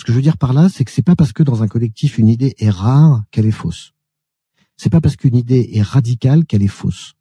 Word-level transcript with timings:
Ce 0.00 0.04
que 0.06 0.12
je 0.12 0.16
veux 0.16 0.22
dire 0.22 0.38
par 0.38 0.54
là, 0.54 0.70
c'est 0.70 0.86
que 0.86 0.90
c'est 0.90 1.02
pas 1.02 1.14
parce 1.14 1.34
que 1.34 1.42
dans 1.42 1.62
un 1.62 1.68
collectif 1.68 2.16
une 2.16 2.28
idée 2.28 2.54
est 2.58 2.70
rare 2.70 3.22
qu'elle 3.30 3.44
est 3.44 3.50
fausse. 3.50 3.92
C'est 4.78 4.88
pas 4.88 5.02
parce 5.02 5.14
qu'une 5.14 5.36
idée 5.36 5.68
est 5.74 5.82
radicale 5.82 6.46
qu'elle 6.46 6.62
est 6.62 6.68
fausse. 6.68 7.12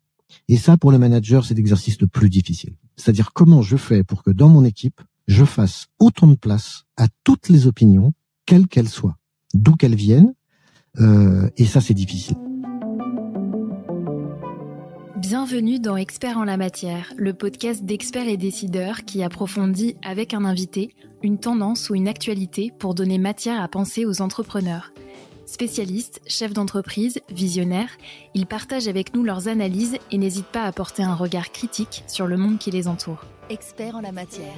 Et 0.47 0.55
ça, 0.55 0.77
pour 0.77 0.93
le 0.93 0.97
manager, 0.97 1.43
c'est 1.43 1.55
l'exercice 1.55 1.99
le 1.99 2.07
plus 2.07 2.29
difficile. 2.29 2.77
C'est-à-dire 2.95 3.33
comment 3.33 3.61
je 3.61 3.75
fais 3.75 4.05
pour 4.05 4.23
que 4.23 4.31
dans 4.31 4.47
mon 4.47 4.63
équipe, 4.63 5.01
je 5.27 5.43
fasse 5.43 5.87
autant 5.99 6.27
de 6.27 6.35
place 6.35 6.85
à 6.95 7.07
toutes 7.25 7.49
les 7.49 7.67
opinions, 7.67 8.13
quelles 8.45 8.69
qu'elles 8.69 8.87
soient, 8.87 9.17
d'où 9.53 9.75
qu'elles 9.75 9.95
viennent. 9.95 10.33
Euh, 11.01 11.49
et 11.57 11.65
ça, 11.65 11.81
c'est 11.81 11.93
difficile. 11.93 12.37
Bienvenue 15.19 15.79
dans 15.79 15.97
Experts 15.97 16.37
en 16.37 16.45
la 16.45 16.55
matière, 16.55 17.11
le 17.17 17.33
podcast 17.33 17.83
d'experts 17.83 18.29
et 18.29 18.37
décideurs 18.37 19.03
qui 19.03 19.21
approfondit 19.21 19.97
avec 20.01 20.33
un 20.33 20.45
invité 20.45 20.95
une 21.23 21.37
tendance 21.37 21.89
ou 21.89 21.95
une 21.95 22.07
actualité 22.07 22.71
pour 22.79 22.95
donner 22.95 23.17
matière 23.17 23.61
à 23.61 23.67
penser 23.67 24.05
aux 24.05 24.21
entrepreneurs. 24.21 24.93
Spécialistes, 25.45 26.21
chefs 26.25 26.53
d'entreprise, 26.53 27.19
visionnaires, 27.29 27.91
ils 28.33 28.45
partagent 28.45 28.87
avec 28.87 29.13
nous 29.13 29.23
leurs 29.23 29.49
analyses 29.49 29.97
et 30.09 30.17
n'hésitent 30.17 30.45
pas 30.45 30.63
à 30.63 30.71
porter 30.71 31.03
un 31.03 31.15
regard 31.15 31.51
critique 31.51 32.05
sur 32.07 32.25
le 32.25 32.37
monde 32.37 32.57
qui 32.57 32.71
les 32.71 32.87
entoure. 32.87 33.25
Experts 33.49 33.97
en 33.97 34.01
la 34.01 34.13
matière. 34.13 34.55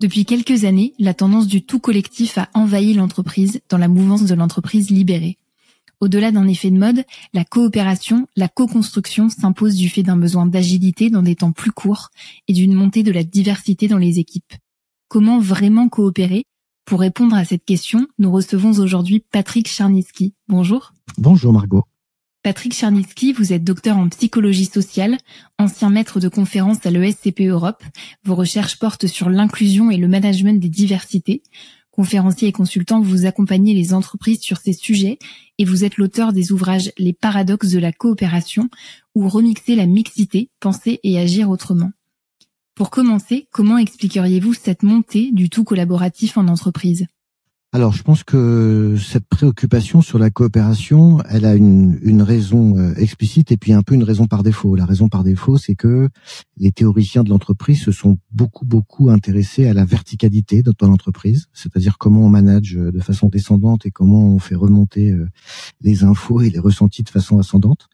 Depuis 0.00 0.24
quelques 0.24 0.64
années, 0.64 0.94
la 1.00 1.12
tendance 1.12 1.48
du 1.48 1.62
tout 1.62 1.80
collectif 1.80 2.38
a 2.38 2.48
envahi 2.54 2.94
l'entreprise 2.94 3.60
dans 3.68 3.78
la 3.78 3.88
mouvance 3.88 4.24
de 4.24 4.34
l'entreprise 4.34 4.90
libérée. 4.90 5.38
Au-delà 6.00 6.30
d'un 6.30 6.46
effet 6.46 6.70
de 6.70 6.78
mode, 6.78 7.04
la 7.34 7.44
coopération, 7.44 8.28
la 8.36 8.46
co-construction 8.46 9.28
s'impose 9.28 9.74
du 9.74 9.88
fait 9.88 10.04
d'un 10.04 10.16
besoin 10.16 10.46
d'agilité 10.46 11.10
dans 11.10 11.22
des 11.22 11.34
temps 11.34 11.50
plus 11.50 11.72
courts 11.72 12.10
et 12.46 12.52
d'une 12.52 12.74
montée 12.74 13.02
de 13.02 13.10
la 13.10 13.24
diversité 13.24 13.88
dans 13.88 13.98
les 13.98 14.20
équipes. 14.20 14.52
Comment 15.08 15.40
vraiment 15.40 15.88
coopérer? 15.88 16.44
Pour 16.84 17.00
répondre 17.00 17.34
à 17.34 17.44
cette 17.44 17.64
question, 17.64 18.06
nous 18.20 18.30
recevons 18.30 18.78
aujourd'hui 18.78 19.24
Patrick 19.32 19.66
Charnitsky. 19.66 20.32
Bonjour. 20.46 20.92
Bonjour 21.18 21.52
Margot. 21.52 21.82
Patrick 22.44 22.72
Charnitsky, 22.72 23.32
vous 23.32 23.52
êtes 23.52 23.64
docteur 23.64 23.96
en 23.96 24.08
psychologie 24.08 24.66
sociale, 24.66 25.18
ancien 25.58 25.90
maître 25.90 26.20
de 26.20 26.28
conférence 26.28 26.86
à 26.86 26.90
l'ESCP 26.90 27.40
Europe. 27.48 27.82
Vos 28.24 28.36
recherches 28.36 28.78
portent 28.78 29.08
sur 29.08 29.28
l'inclusion 29.28 29.90
et 29.90 29.96
le 29.96 30.06
management 30.06 30.60
des 30.60 30.68
diversités. 30.68 31.42
Conférencier 31.90 32.46
et 32.46 32.52
consultant, 32.52 33.00
vous 33.00 33.26
accompagnez 33.26 33.74
les 33.74 33.92
entreprises 33.92 34.40
sur 34.40 34.58
ces 34.58 34.72
sujets 34.72 35.18
et 35.58 35.64
vous 35.64 35.84
êtes 35.84 35.96
l'auteur 35.96 36.32
des 36.32 36.52
ouvrages 36.52 36.92
Les 36.96 37.12
paradoxes 37.12 37.72
de 37.72 37.80
la 37.80 37.92
coopération 37.92 38.70
ou 39.16 39.28
Remixer 39.28 39.74
la 39.74 39.86
mixité, 39.86 40.48
penser 40.60 41.00
et 41.02 41.18
agir 41.18 41.50
autrement. 41.50 41.90
Pour 42.76 42.90
commencer, 42.90 43.48
comment 43.50 43.78
expliqueriez-vous 43.78 44.54
cette 44.54 44.84
montée 44.84 45.32
du 45.32 45.50
tout 45.50 45.64
collaboratif 45.64 46.38
en 46.38 46.46
entreprise? 46.46 47.08
Alors, 47.70 47.92
je 47.92 48.02
pense 48.02 48.24
que 48.24 48.96
cette 48.98 49.26
préoccupation 49.26 50.00
sur 50.00 50.18
la 50.18 50.30
coopération, 50.30 51.18
elle 51.28 51.44
a 51.44 51.54
une, 51.54 51.98
une, 52.00 52.22
raison 52.22 52.78
euh, 52.78 52.94
explicite 52.94 53.52
et 53.52 53.58
puis 53.58 53.74
un 53.74 53.82
peu 53.82 53.94
une 53.94 54.04
raison 54.04 54.26
par 54.26 54.42
défaut. 54.42 54.74
La 54.74 54.86
raison 54.86 55.10
par 55.10 55.22
défaut, 55.22 55.58
c'est 55.58 55.74
que 55.74 56.08
les 56.56 56.72
théoriciens 56.72 57.24
de 57.24 57.28
l'entreprise 57.28 57.82
se 57.82 57.92
sont 57.92 58.16
beaucoup, 58.30 58.64
beaucoup 58.64 59.10
intéressés 59.10 59.68
à 59.68 59.74
la 59.74 59.84
verticalité 59.84 60.62
dans 60.62 60.88
l'entreprise, 60.88 61.48
c'est-à-dire 61.52 61.98
comment 61.98 62.22
on 62.22 62.30
manage 62.30 62.72
de 62.72 63.00
façon 63.00 63.28
descendante 63.28 63.84
et 63.84 63.90
comment 63.90 64.34
on 64.34 64.38
fait 64.38 64.54
remonter 64.54 65.10
euh, 65.10 65.28
les 65.82 66.04
infos 66.04 66.40
et 66.40 66.48
les 66.48 66.58
ressentis 66.58 67.02
de 67.02 67.10
façon 67.10 67.38
ascendante 67.38 67.90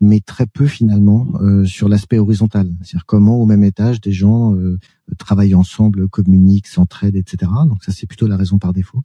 mais 0.00 0.20
très 0.20 0.46
peu 0.46 0.66
finalement 0.66 1.28
euh, 1.40 1.64
sur 1.64 1.88
l'aspect 1.88 2.18
horizontal, 2.18 2.70
c'est-à-dire 2.82 3.06
comment 3.06 3.36
au 3.40 3.46
même 3.46 3.64
étage 3.64 4.00
des 4.00 4.12
gens 4.12 4.54
euh, 4.54 4.78
travaillent 5.18 5.54
ensemble, 5.54 6.08
communiquent, 6.08 6.66
s'entraident, 6.66 7.16
etc. 7.16 7.50
Donc 7.66 7.82
ça 7.84 7.92
c'est 7.92 8.06
plutôt 8.06 8.26
la 8.26 8.36
raison 8.36 8.58
par 8.58 8.72
défaut. 8.72 9.02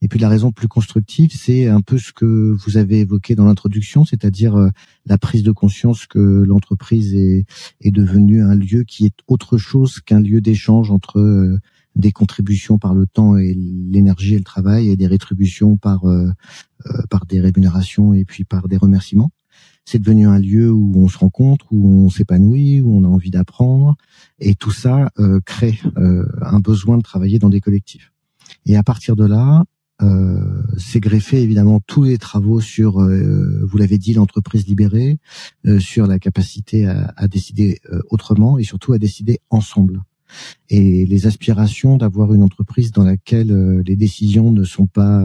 Et 0.00 0.08
puis 0.08 0.18
la 0.18 0.28
raison 0.28 0.50
plus 0.50 0.68
constructive, 0.68 1.30
c'est 1.34 1.68
un 1.68 1.80
peu 1.80 1.98
ce 1.98 2.12
que 2.12 2.56
vous 2.64 2.76
avez 2.76 3.00
évoqué 3.00 3.34
dans 3.34 3.44
l'introduction, 3.44 4.04
c'est-à-dire 4.04 4.56
euh, 4.56 4.68
la 5.06 5.18
prise 5.18 5.42
de 5.42 5.52
conscience 5.52 6.06
que 6.06 6.18
l'entreprise 6.18 7.14
est, 7.14 7.44
est 7.80 7.92
devenue 7.92 8.42
un 8.42 8.54
lieu 8.54 8.82
qui 8.82 9.06
est 9.06 9.16
autre 9.28 9.58
chose 9.58 10.00
qu'un 10.00 10.20
lieu 10.20 10.40
d'échange 10.40 10.90
entre 10.90 11.58
des 11.94 12.10
contributions 12.10 12.78
par 12.78 12.94
le 12.94 13.06
temps 13.06 13.36
et 13.36 13.54
l'énergie 13.54 14.34
et 14.34 14.38
le 14.38 14.44
travail 14.44 14.88
et 14.88 14.96
des 14.96 15.06
rétributions 15.06 15.76
par 15.76 16.04
par 17.10 17.26
des 17.26 17.40
rémunérations 17.40 18.14
et 18.14 18.24
puis 18.24 18.44
par 18.44 18.66
des 18.66 18.78
remerciements 18.78 19.30
c'est 19.84 19.98
devenu 19.98 20.26
un 20.26 20.38
lieu 20.38 20.70
où 20.70 20.92
on 20.96 21.08
se 21.08 21.18
rencontre, 21.18 21.66
où 21.70 22.04
on 22.04 22.10
s'épanouit, 22.10 22.80
où 22.80 22.96
on 22.96 23.04
a 23.04 23.08
envie 23.08 23.30
d'apprendre, 23.30 23.96
et 24.38 24.54
tout 24.54 24.70
ça 24.70 25.10
euh, 25.18 25.40
crée 25.44 25.78
euh, 25.98 26.24
un 26.40 26.60
besoin 26.60 26.98
de 26.98 27.02
travailler 27.02 27.38
dans 27.38 27.48
des 27.48 27.60
collectifs. 27.60 28.12
Et 28.66 28.76
à 28.76 28.82
partir 28.82 29.16
de 29.16 29.26
là, 29.26 29.64
euh, 30.00 30.62
c'est 30.78 31.00
greffé 31.00 31.42
évidemment 31.42 31.80
tous 31.86 32.04
les 32.04 32.18
travaux 32.18 32.60
sur, 32.60 33.00
vous 33.00 33.76
l'avez 33.76 33.98
dit, 33.98 34.14
l'entreprise 34.14 34.66
libérée, 34.66 35.18
sur 35.78 36.06
la 36.06 36.18
capacité 36.18 36.86
à, 36.86 37.12
à 37.16 37.28
décider 37.28 37.80
autrement 38.10 38.58
et 38.58 38.64
surtout 38.64 38.92
à 38.92 38.98
décider 38.98 39.40
ensemble. 39.50 40.02
Et 40.70 41.06
les 41.06 41.26
aspirations 41.26 41.96
d'avoir 41.98 42.34
une 42.34 42.42
entreprise 42.42 42.90
dans 42.90 43.04
laquelle 43.04 43.82
les 43.86 43.96
décisions 43.96 44.50
ne 44.50 44.64
sont 44.64 44.86
pas 44.86 45.24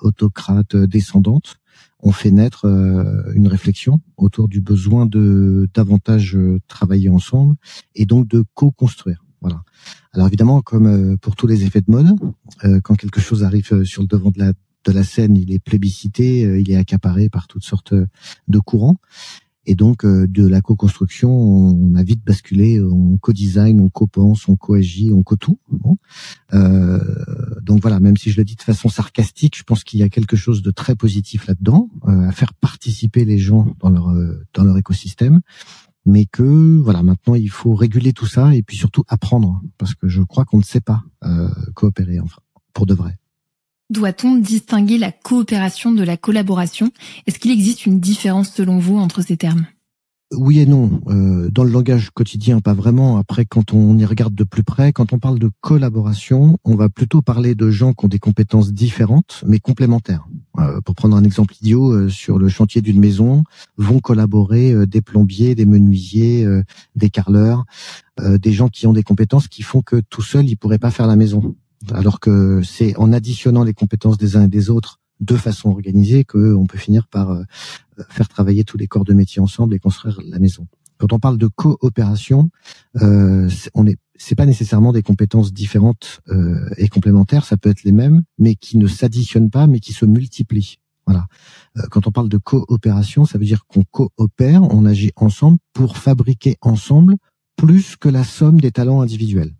autocrates 0.00 0.76
descendantes, 0.76 1.56
on 2.06 2.12
fait 2.12 2.30
naître 2.30 2.66
euh, 2.66 3.32
une 3.34 3.48
réflexion 3.48 4.00
autour 4.16 4.46
du 4.46 4.60
besoin 4.60 5.06
de 5.06 5.68
davantage 5.74 6.36
euh, 6.36 6.60
travailler 6.68 7.08
ensemble 7.08 7.56
et 7.96 8.06
donc 8.06 8.28
de 8.28 8.44
co-construire. 8.54 9.24
Voilà. 9.40 9.62
Alors 10.12 10.28
évidemment, 10.28 10.62
comme 10.62 10.86
euh, 10.86 11.16
pour 11.16 11.34
tous 11.34 11.48
les 11.48 11.64
effets 11.64 11.80
de 11.80 11.90
mode, 11.90 12.16
quand 12.84 12.94
quelque 12.94 13.20
chose 13.20 13.42
arrive 13.42 13.82
sur 13.82 14.02
le 14.02 14.08
devant 14.08 14.30
de 14.30 14.38
la 14.38 14.52
de 14.84 14.92
la 14.92 15.02
scène, 15.02 15.36
il 15.36 15.52
est 15.52 15.58
plébiscité, 15.58 16.42
il 16.60 16.70
est 16.70 16.76
accaparé 16.76 17.28
par 17.28 17.48
toutes 17.48 17.64
sortes 17.64 17.92
de 17.92 18.58
courants. 18.60 18.98
Et 19.66 19.74
donc, 19.74 20.04
euh, 20.04 20.26
de 20.28 20.46
la 20.46 20.60
co-construction, 20.60 21.30
on 21.30 21.94
a 21.96 22.04
vite 22.04 22.24
basculé, 22.24 22.80
on 22.80 23.18
co-design, 23.18 23.80
on 23.80 23.88
co-pense, 23.88 24.48
on 24.48 24.54
co-agit, 24.54 25.12
on 25.12 25.24
co-tout. 25.24 25.58
Euh, 26.54 27.00
donc 27.62 27.82
voilà, 27.82 27.98
même 27.98 28.16
si 28.16 28.30
je 28.30 28.36
le 28.36 28.44
dis 28.44 28.54
de 28.54 28.62
façon 28.62 28.88
sarcastique, 28.88 29.58
je 29.58 29.64
pense 29.64 29.82
qu'il 29.82 29.98
y 29.98 30.04
a 30.04 30.08
quelque 30.08 30.36
chose 30.36 30.62
de 30.62 30.70
très 30.70 30.94
positif 30.94 31.46
là-dedans, 31.46 31.90
euh, 32.06 32.28
à 32.28 32.32
faire 32.32 32.54
participer 32.54 33.24
les 33.24 33.38
gens 33.38 33.74
dans 33.80 33.90
leur 33.90 34.14
dans 34.54 34.62
leur 34.62 34.78
écosystème, 34.78 35.40
mais 36.04 36.26
que 36.26 36.76
voilà, 36.76 37.02
maintenant 37.02 37.34
il 37.34 37.50
faut 37.50 37.74
réguler 37.74 38.12
tout 38.12 38.26
ça 38.26 38.54
et 38.54 38.62
puis 38.62 38.76
surtout 38.76 39.02
apprendre, 39.08 39.60
parce 39.78 39.94
que 39.94 40.06
je 40.06 40.22
crois 40.22 40.44
qu'on 40.44 40.58
ne 40.58 40.62
sait 40.62 40.80
pas 40.80 41.02
coopérer 41.74 42.20
enfin 42.20 42.40
pour 42.72 42.86
de 42.86 42.94
vrai. 42.94 43.18
Doit-on 43.88 44.34
distinguer 44.34 44.98
la 44.98 45.12
coopération 45.12 45.92
de 45.92 46.02
la 46.02 46.16
collaboration? 46.16 46.90
Est-ce 47.26 47.38
qu'il 47.38 47.52
existe 47.52 47.86
une 47.86 48.00
différence 48.00 48.50
selon 48.50 48.78
vous 48.78 48.96
entre 48.98 49.22
ces 49.22 49.36
termes? 49.36 49.66
Oui 50.34 50.58
et 50.58 50.66
non. 50.66 51.00
Euh, 51.06 51.48
dans 51.52 51.62
le 51.62 51.70
langage 51.70 52.10
quotidien, 52.10 52.60
pas 52.60 52.74
vraiment. 52.74 53.16
Après, 53.16 53.44
quand 53.44 53.72
on 53.72 53.96
y 53.96 54.04
regarde 54.04 54.34
de 54.34 54.42
plus 54.42 54.64
près, 54.64 54.92
quand 54.92 55.12
on 55.12 55.20
parle 55.20 55.38
de 55.38 55.52
collaboration, 55.60 56.58
on 56.64 56.74
va 56.74 56.88
plutôt 56.88 57.22
parler 57.22 57.54
de 57.54 57.70
gens 57.70 57.92
qui 57.92 58.06
ont 58.06 58.08
des 58.08 58.18
compétences 58.18 58.72
différentes, 58.72 59.44
mais 59.46 59.60
complémentaires. 59.60 60.26
Euh, 60.58 60.80
pour 60.80 60.96
prendre 60.96 61.16
un 61.16 61.22
exemple 61.22 61.54
idiot, 61.62 61.92
euh, 61.92 62.08
sur 62.08 62.40
le 62.40 62.48
chantier 62.48 62.82
d'une 62.82 62.98
maison, 62.98 63.44
vont 63.76 64.00
collaborer 64.00 64.84
des 64.88 65.00
plombiers, 65.00 65.54
des 65.54 65.66
menuisiers, 65.66 66.44
des 66.96 67.10
carleurs, 67.10 67.64
des 68.20 68.52
gens 68.52 68.68
qui 68.68 68.88
ont 68.88 68.92
des 68.92 69.04
compétences 69.04 69.46
qui 69.46 69.62
font 69.62 69.82
que 69.82 70.00
tout 70.10 70.22
seul, 70.22 70.48
ils 70.48 70.56
pourraient 70.56 70.78
pas 70.78 70.90
faire 70.90 71.06
la 71.06 71.16
maison 71.16 71.54
alors 71.92 72.20
que 72.20 72.62
c'est 72.62 72.96
en 72.96 73.12
additionnant 73.12 73.64
les 73.64 73.74
compétences 73.74 74.18
des 74.18 74.36
uns 74.36 74.44
et 74.44 74.48
des 74.48 74.70
autres 74.70 75.00
de 75.20 75.36
façon 75.36 75.70
organisée 75.70 76.24
qu'on 76.24 76.66
peut 76.66 76.78
finir 76.78 77.06
par 77.06 77.30
euh, 77.30 77.42
faire 78.10 78.28
travailler 78.28 78.64
tous 78.64 78.76
les 78.76 78.86
corps 78.86 79.04
de 79.04 79.14
métier 79.14 79.40
ensemble 79.40 79.74
et 79.74 79.78
construire 79.78 80.20
la 80.24 80.38
maison. 80.38 80.66
Quand 80.98 81.12
on 81.12 81.18
parle 81.18 81.38
de 81.38 81.46
coopération, 81.46 82.50
euh, 83.02 83.48
on 83.74 83.86
est 83.86 83.96
c'est 84.18 84.34
pas 84.34 84.46
nécessairement 84.46 84.92
des 84.92 85.02
compétences 85.02 85.52
différentes 85.52 86.20
euh, 86.28 86.68
et 86.76 86.88
complémentaires, 86.88 87.44
ça 87.44 87.56
peut 87.56 87.68
être 87.68 87.84
les 87.84 87.92
mêmes, 87.92 88.22
mais 88.38 88.54
qui 88.54 88.78
ne 88.78 88.86
s'additionnent 88.86 89.50
pas, 89.50 89.66
mais 89.66 89.80
qui 89.80 89.92
se 89.92 90.06
multiplient. 90.06 90.78
Voilà. 91.06 91.26
Euh, 91.76 91.82
quand 91.90 92.06
on 92.06 92.12
parle 92.12 92.28
de 92.28 92.38
coopération, 92.38 93.24
ça 93.24 93.38
veut 93.38 93.44
dire 93.44 93.66
qu'on 93.66 93.84
coopère, 93.84 94.62
on 94.62 94.84
agit 94.84 95.12
ensemble 95.16 95.58
pour 95.72 95.96
fabriquer 95.96 96.56
ensemble 96.60 97.16
plus 97.56 97.96
que 97.96 98.08
la 98.08 98.24
somme 98.24 98.60
des 98.60 98.72
talents 98.72 99.00
individuels. 99.00 99.54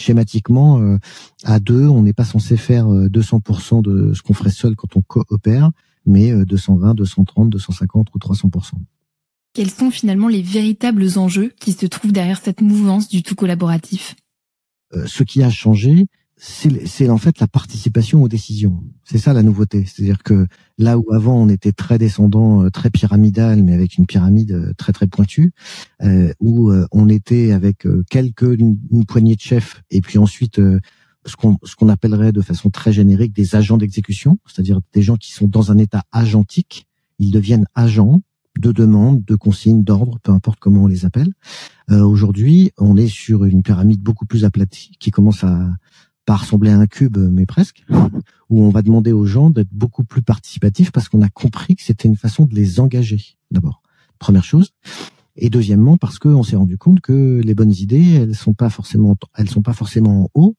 Schématiquement, 0.00 0.80
euh, 0.80 0.98
à 1.44 1.60
deux, 1.60 1.86
on 1.86 2.02
n'est 2.02 2.14
pas 2.14 2.24
censé 2.24 2.56
faire 2.56 2.86
200% 2.86 3.78
euh, 3.78 3.82
de 3.82 4.14
ce 4.14 4.22
qu'on 4.22 4.34
ferait 4.34 4.50
seul 4.50 4.74
quand 4.74 4.96
on 4.96 5.02
coopère, 5.02 5.70
mais 6.06 6.32
220, 6.44 6.94
230, 6.94 7.50
250 7.50 8.08
ou 8.14 8.18
300%. 8.18 8.72
Quels 9.52 9.70
sont 9.70 9.90
finalement 9.90 10.28
les 10.28 10.42
véritables 10.42 11.06
enjeux 11.18 11.52
qui 11.60 11.72
se 11.72 11.84
trouvent 11.86 12.12
derrière 12.12 12.40
cette 12.40 12.60
mouvance 12.60 13.08
du 13.08 13.22
tout 13.22 13.34
collaboratif? 13.34 14.14
Euh, 14.94 15.06
Ce 15.06 15.22
qui 15.22 15.42
a 15.42 15.50
changé, 15.50 16.06
c'est 16.42 17.10
en 17.10 17.18
fait 17.18 17.38
la 17.38 17.46
participation 17.46 18.22
aux 18.22 18.28
décisions. 18.28 18.82
C'est 19.04 19.18
ça 19.18 19.34
la 19.34 19.42
nouveauté. 19.42 19.84
C'est-à-dire 19.84 20.22
que 20.22 20.46
là 20.78 20.98
où 20.98 21.12
avant 21.12 21.36
on 21.36 21.50
était 21.50 21.72
très 21.72 21.98
descendant, 21.98 22.64
euh, 22.64 22.70
très 22.70 22.88
pyramidal, 22.88 23.62
mais 23.62 23.74
avec 23.74 23.98
une 23.98 24.06
pyramide 24.06 24.52
euh, 24.52 24.72
très 24.78 24.92
très 24.92 25.06
pointue, 25.06 25.52
euh, 26.02 26.32
où 26.40 26.72
on 26.92 27.08
était 27.10 27.52
avec 27.52 27.86
quelques 28.08 28.58
une, 28.58 28.78
poignée 29.06 29.36
de 29.36 29.40
chefs 29.40 29.82
et 29.90 30.00
puis 30.00 30.18
ensuite 30.18 30.56
ce 31.26 31.36
qu'on 31.36 31.58
ce 31.62 31.76
qu'on 31.76 31.88
appellerait 31.88 32.32
de 32.32 32.40
façon 32.40 32.70
très 32.70 32.92
générique 32.92 33.34
des 33.34 33.54
agents 33.54 33.76
d'exécution, 33.76 34.38
c'est-à-dire 34.46 34.80
des 34.94 35.02
gens 35.02 35.16
qui 35.16 35.32
sont 35.32 35.46
dans 35.46 35.70
un 35.70 35.78
état 35.78 36.04
agentique, 36.10 36.86
ils 37.18 37.30
deviennent 37.30 37.66
agents 37.74 38.22
de 38.58 38.72
demande, 38.72 39.24
de 39.24 39.36
consignes, 39.36 39.84
d'ordre, 39.84 40.18
peu 40.22 40.32
importe 40.32 40.58
comment 40.58 40.84
on 40.84 40.86
les 40.86 41.04
appelle. 41.04 41.32
Aujourd'hui, 41.88 42.72
on 42.78 42.96
est 42.96 43.08
sur 43.08 43.44
une 43.44 43.62
pyramide 43.62 44.00
beaucoup 44.00 44.26
plus 44.26 44.44
aplatie 44.44 44.92
qui 44.98 45.10
commence 45.10 45.44
à 45.44 45.70
pas 46.30 46.36
ressembler 46.36 46.70
à 46.70 46.78
un 46.78 46.86
cube, 46.86 47.18
mais 47.18 47.44
presque, 47.44 47.84
où 48.50 48.62
on 48.62 48.70
va 48.70 48.82
demander 48.82 49.10
aux 49.10 49.26
gens 49.26 49.50
d'être 49.50 49.72
beaucoup 49.72 50.04
plus 50.04 50.22
participatifs 50.22 50.92
parce 50.92 51.08
qu'on 51.08 51.22
a 51.22 51.28
compris 51.28 51.74
que 51.74 51.82
c'était 51.82 52.06
une 52.06 52.14
façon 52.14 52.44
de 52.44 52.54
les 52.54 52.78
engager, 52.78 53.36
d'abord. 53.50 53.82
Première 54.20 54.44
chose. 54.44 54.70
Et 55.34 55.50
deuxièmement, 55.50 55.96
parce 55.96 56.20
qu'on 56.20 56.44
s'est 56.44 56.54
rendu 56.54 56.78
compte 56.78 57.00
que 57.00 57.40
les 57.42 57.52
bonnes 57.56 57.72
idées, 57.72 58.14
elles 58.14 58.36
sont 58.36 58.54
pas 58.54 58.70
forcément, 58.70 59.16
elles 59.34 59.50
sont 59.50 59.62
pas 59.62 59.72
forcément 59.72 60.22
en 60.22 60.28
haut. 60.34 60.54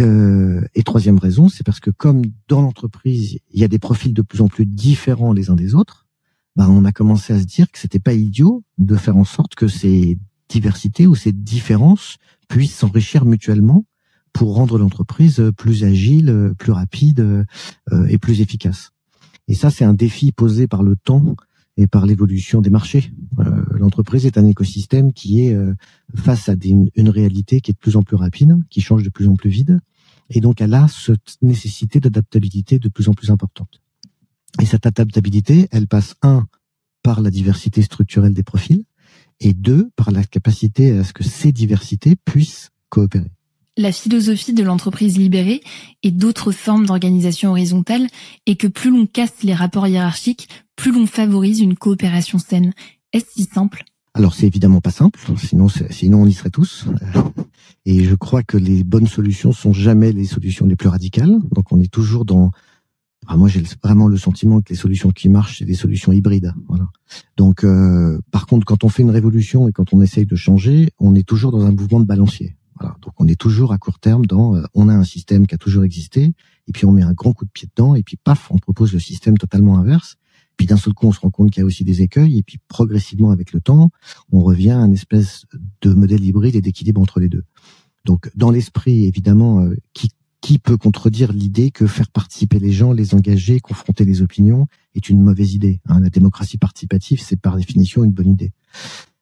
Euh, 0.00 0.60
et 0.74 0.82
troisième 0.82 1.18
raison, 1.18 1.48
c'est 1.48 1.64
parce 1.64 1.78
que 1.78 1.90
comme 1.90 2.22
dans 2.48 2.62
l'entreprise, 2.62 3.38
il 3.52 3.60
y 3.60 3.62
a 3.62 3.68
des 3.68 3.78
profils 3.78 4.12
de 4.12 4.22
plus 4.22 4.40
en 4.40 4.48
plus 4.48 4.66
différents 4.66 5.32
les 5.32 5.50
uns 5.50 5.54
des 5.54 5.76
autres, 5.76 6.08
bah, 6.56 6.66
on 6.68 6.84
a 6.84 6.90
commencé 6.90 7.32
à 7.32 7.38
se 7.38 7.44
dire 7.44 7.70
que 7.70 7.78
c'était 7.78 8.00
pas 8.00 8.14
idiot 8.14 8.64
de 8.78 8.96
faire 8.96 9.16
en 9.16 9.24
sorte 9.24 9.54
que 9.54 9.68
ces 9.68 10.18
diversités 10.48 11.06
ou 11.06 11.14
ces 11.14 11.30
différences 11.30 12.16
puissent 12.48 12.74
s'enrichir 12.74 13.24
mutuellement 13.24 13.84
pour 14.36 14.54
rendre 14.54 14.76
l'entreprise 14.76 15.42
plus 15.56 15.82
agile, 15.82 16.52
plus 16.58 16.70
rapide 16.70 17.20
euh, 17.20 18.06
et 18.06 18.18
plus 18.18 18.42
efficace. 18.42 18.90
Et 19.48 19.54
ça, 19.54 19.70
c'est 19.70 19.84
un 19.86 19.94
défi 19.94 20.30
posé 20.30 20.66
par 20.66 20.82
le 20.82 20.94
temps 20.94 21.36
et 21.78 21.86
par 21.86 22.04
l'évolution 22.04 22.60
des 22.60 22.68
marchés. 22.68 23.12
Euh, 23.38 23.64
l'entreprise 23.70 24.26
est 24.26 24.36
un 24.36 24.44
écosystème 24.44 25.14
qui 25.14 25.46
est 25.46 25.54
euh, 25.54 25.74
face 26.14 26.50
à 26.50 26.54
une 26.62 27.08
réalité 27.08 27.62
qui 27.62 27.70
est 27.70 27.74
de 27.74 27.78
plus 27.78 27.96
en 27.96 28.02
plus 28.02 28.16
rapide, 28.16 28.58
qui 28.68 28.82
change 28.82 29.02
de 29.02 29.08
plus 29.08 29.26
en 29.26 29.36
plus 29.36 29.48
vite, 29.48 29.72
et 30.28 30.42
donc 30.42 30.60
elle 30.60 30.74
a 30.74 30.86
cette 30.86 31.38
nécessité 31.40 31.98
d'adaptabilité 31.98 32.78
de 32.78 32.90
plus 32.90 33.08
en 33.08 33.14
plus 33.14 33.30
importante. 33.30 33.80
Et 34.60 34.66
cette 34.66 34.84
adaptabilité, 34.84 35.66
elle 35.70 35.86
passe 35.86 36.14
un 36.20 36.46
par 37.02 37.22
la 37.22 37.30
diversité 37.30 37.80
structurelle 37.80 38.34
des 38.34 38.42
profils, 38.42 38.84
et 39.40 39.54
deux 39.54 39.88
par 39.96 40.10
la 40.10 40.24
capacité 40.24 40.92
à 40.92 41.04
ce 41.04 41.14
que 41.14 41.24
ces 41.24 41.52
diversités 41.52 42.16
puissent 42.16 42.68
coopérer. 42.90 43.30
La 43.78 43.92
philosophie 43.92 44.54
de 44.54 44.62
l'entreprise 44.62 45.18
libérée 45.18 45.60
et 46.02 46.10
d'autres 46.10 46.50
formes 46.50 46.86
d'organisation 46.86 47.50
horizontale 47.50 48.06
est 48.46 48.56
que 48.56 48.68
plus 48.68 48.90
l'on 48.90 49.06
casse 49.06 49.42
les 49.42 49.52
rapports 49.52 49.86
hiérarchiques, 49.86 50.48
plus 50.76 50.92
l'on 50.92 51.04
favorise 51.04 51.60
une 51.60 51.76
coopération 51.76 52.38
saine. 52.38 52.72
Est-ce 53.12 53.32
si 53.32 53.44
simple? 53.44 53.84
Alors 54.14 54.34
c'est 54.34 54.46
évidemment 54.46 54.80
pas 54.80 54.92
simple, 54.92 55.20
sinon 55.36 55.68
sinon 55.68 56.22
on 56.22 56.26
y 56.26 56.32
serait 56.32 56.48
tous. 56.48 56.86
Et 57.84 58.04
je 58.04 58.14
crois 58.14 58.42
que 58.42 58.56
les 58.56 58.82
bonnes 58.82 59.06
solutions 59.06 59.52
sont 59.52 59.74
jamais 59.74 60.10
les 60.10 60.24
solutions 60.24 60.64
les 60.64 60.76
plus 60.76 60.88
radicales. 60.88 61.36
Donc 61.54 61.70
on 61.70 61.78
est 61.78 61.92
toujours 61.92 62.24
dans. 62.24 62.52
Moi 63.28 63.50
j'ai 63.50 63.62
vraiment 63.84 64.08
le 64.08 64.16
sentiment 64.16 64.62
que 64.62 64.70
les 64.70 64.76
solutions 64.76 65.10
qui 65.10 65.28
marchent 65.28 65.58
c'est 65.58 65.66
des 65.66 65.74
solutions 65.74 66.12
hybrides. 66.12 66.54
Voilà. 66.68 66.86
Donc 67.36 67.62
euh, 67.62 68.18
par 68.30 68.46
contre 68.46 68.64
quand 68.64 68.84
on 68.84 68.88
fait 68.88 69.02
une 69.02 69.10
révolution 69.10 69.68
et 69.68 69.72
quand 69.72 69.92
on 69.92 70.00
essaye 70.00 70.24
de 70.24 70.36
changer, 70.36 70.88
on 70.98 71.14
est 71.14 71.28
toujours 71.28 71.52
dans 71.52 71.66
un 71.66 71.72
mouvement 71.72 72.00
de 72.00 72.06
balancier. 72.06 72.56
Voilà. 72.78 72.96
Donc 73.02 73.14
on 73.18 73.26
est 73.26 73.40
toujours 73.40 73.72
à 73.72 73.78
court 73.78 73.98
terme 73.98 74.26
dans 74.26 74.54
euh, 74.54 74.62
on 74.74 74.88
a 74.88 74.94
un 74.94 75.04
système 75.04 75.46
qui 75.46 75.54
a 75.54 75.58
toujours 75.58 75.84
existé 75.84 76.34
et 76.68 76.72
puis 76.72 76.84
on 76.84 76.92
met 76.92 77.02
un 77.02 77.12
grand 77.12 77.32
coup 77.32 77.44
de 77.44 77.50
pied 77.50 77.68
dedans 77.74 77.94
et 77.94 78.02
puis 78.02 78.16
paf 78.16 78.50
on 78.50 78.58
propose 78.58 78.92
le 78.92 78.98
système 78.98 79.38
totalement 79.38 79.78
inverse. 79.78 80.16
Puis 80.56 80.66
d'un 80.66 80.76
seul 80.76 80.94
coup 80.94 81.06
on 81.06 81.12
se 81.12 81.20
rend 81.20 81.30
compte 81.30 81.50
qu'il 81.50 81.60
y 81.60 81.64
a 81.64 81.66
aussi 81.66 81.84
des 81.84 82.02
écueils 82.02 82.38
et 82.38 82.42
puis 82.42 82.58
progressivement 82.68 83.30
avec 83.30 83.52
le 83.52 83.60
temps 83.60 83.90
on 84.30 84.40
revient 84.40 84.72
à 84.72 84.80
une 84.80 84.92
espèce 84.92 85.46
de 85.80 85.92
modèle 85.92 86.24
hybride 86.24 86.56
et 86.56 86.60
d'équilibre 86.60 87.00
entre 87.00 87.20
les 87.20 87.28
deux. 87.28 87.44
Donc 88.04 88.30
dans 88.34 88.50
l'esprit 88.50 89.06
évidemment 89.06 89.60
euh, 89.60 89.76
qui 89.92 90.10
qui 90.46 90.60
peut 90.60 90.76
contredire 90.76 91.32
l'idée 91.32 91.72
que 91.72 91.88
faire 91.88 92.08
participer 92.08 92.60
les 92.60 92.70
gens, 92.70 92.92
les 92.92 93.14
engager, 93.14 93.58
confronter 93.58 94.04
les 94.04 94.22
opinions 94.22 94.68
est 94.94 95.08
une 95.08 95.20
mauvaise 95.20 95.54
idée. 95.54 95.80
Hein. 95.86 95.98
La 95.98 96.08
démocratie 96.08 96.56
participative, 96.56 97.20
c'est 97.20 97.40
par 97.40 97.56
définition 97.56 98.04
une 98.04 98.12
bonne 98.12 98.28
idée. 98.28 98.52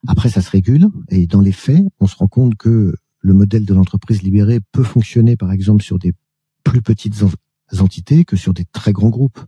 Après, 0.06 0.28
ça 0.28 0.42
se 0.42 0.50
régule 0.50 0.88
et 1.08 1.26
dans 1.26 1.40
les 1.40 1.52
faits, 1.52 1.82
on 1.98 2.06
se 2.06 2.16
rend 2.16 2.28
compte 2.28 2.56
que 2.56 2.94
le 3.25 3.32
modèle 3.32 3.65
de 3.65 3.73
l'entreprise 3.73 4.23
libérée 4.23 4.61
peut 4.71 4.85
fonctionner, 4.85 5.37
par 5.37 5.50
exemple, 5.50 5.82
sur 5.82 5.99
des 5.99 6.12
plus 6.62 6.82
petites 6.82 7.25
entités 7.79 8.26
que 8.26 8.37
sur 8.37 8.53
des 8.53 8.67
très 8.67 8.93
grands 8.93 9.09
groupes. 9.09 9.41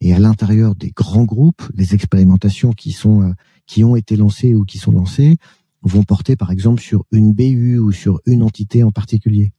Et 0.00 0.12
à 0.12 0.18
l'intérieur 0.18 0.74
des 0.74 0.90
grands 0.90 1.24
groupes, 1.24 1.62
les 1.74 1.94
expérimentations 1.94 2.72
qui 2.72 2.90
sont 2.90 3.22
euh, 3.22 3.32
qui 3.66 3.84
ont 3.84 3.94
été 3.94 4.16
lancées 4.16 4.54
ou 4.54 4.64
qui 4.64 4.78
sont 4.78 4.90
lancées 4.90 5.36
vont 5.82 6.02
porter, 6.02 6.34
par 6.34 6.50
exemple, 6.50 6.82
sur 6.82 7.04
une 7.12 7.32
BU 7.32 7.78
ou 7.78 7.92
sur 7.92 8.20
une 8.26 8.42
entité 8.42 8.82
en 8.82 8.90
particulier. 8.90 9.52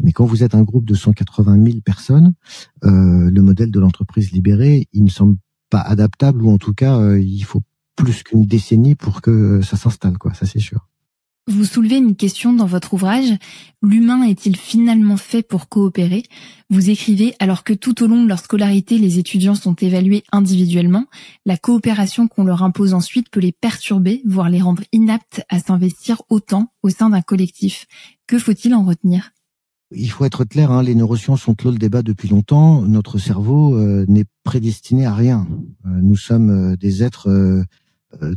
Mais 0.00 0.12
quand 0.12 0.24
vous 0.24 0.42
êtes 0.42 0.54
un 0.54 0.62
groupe 0.62 0.86
de 0.86 0.94
180 0.94 1.62
000 1.62 1.80
personnes, 1.84 2.32
euh, 2.84 3.30
le 3.30 3.42
modèle 3.42 3.70
de 3.70 3.78
l'entreprise 3.78 4.32
libérée, 4.32 4.88
il 4.94 5.04
ne 5.04 5.10
semble 5.10 5.36
pas 5.68 5.80
adaptable 5.80 6.42
ou 6.42 6.50
en 6.50 6.58
tout 6.58 6.72
cas, 6.72 6.98
euh, 6.98 7.20
il 7.20 7.44
faut 7.44 7.62
plus 7.94 8.22
qu'une 8.22 8.46
décennie 8.46 8.94
pour 8.94 9.20
que 9.20 9.60
ça 9.60 9.76
s'installe, 9.76 10.16
quoi. 10.16 10.32
Ça 10.32 10.46
c'est 10.46 10.60
sûr. 10.60 10.87
Vous 11.48 11.64
soulevez 11.64 11.96
une 11.96 12.14
question 12.14 12.52
dans 12.52 12.66
votre 12.66 12.92
ouvrage. 12.92 13.32
L'humain 13.82 14.22
est-il 14.22 14.54
finalement 14.54 15.16
fait 15.16 15.42
pour 15.42 15.70
coopérer? 15.70 16.24
Vous 16.68 16.90
écrivez, 16.90 17.34
alors 17.38 17.64
que 17.64 17.72
tout 17.72 18.02
au 18.02 18.06
long 18.06 18.22
de 18.22 18.28
leur 18.28 18.38
scolarité, 18.38 18.98
les 18.98 19.18
étudiants 19.18 19.54
sont 19.54 19.74
évalués 19.74 20.24
individuellement, 20.30 21.06
la 21.46 21.56
coopération 21.56 22.28
qu'on 22.28 22.44
leur 22.44 22.62
impose 22.62 22.92
ensuite 22.92 23.30
peut 23.30 23.40
les 23.40 23.52
perturber, 23.52 24.20
voire 24.26 24.50
les 24.50 24.60
rendre 24.60 24.82
inaptes 24.92 25.42
à 25.48 25.58
s'investir 25.58 26.20
autant 26.28 26.70
au 26.82 26.90
sein 26.90 27.08
d'un 27.08 27.22
collectif. 27.22 27.86
Que 28.26 28.38
faut-il 28.38 28.74
en 28.74 28.84
retenir? 28.84 29.30
Il 29.90 30.10
faut 30.10 30.26
être 30.26 30.44
clair, 30.44 30.70
hein, 30.70 30.82
les 30.82 30.94
neurosciences 30.94 31.48
ont 31.48 31.54
clos 31.54 31.70
le 31.70 31.78
débat 31.78 32.02
depuis 32.02 32.28
longtemps. 32.28 32.82
Notre 32.82 33.16
cerveau 33.16 33.74
euh, 33.74 34.04
n'est 34.06 34.26
prédestiné 34.44 35.06
à 35.06 35.14
rien. 35.14 35.46
Euh, 35.86 35.88
nous 36.02 36.16
sommes 36.16 36.50
euh, 36.50 36.76
des 36.76 37.02
êtres 37.02 37.64
euh, 38.22 38.34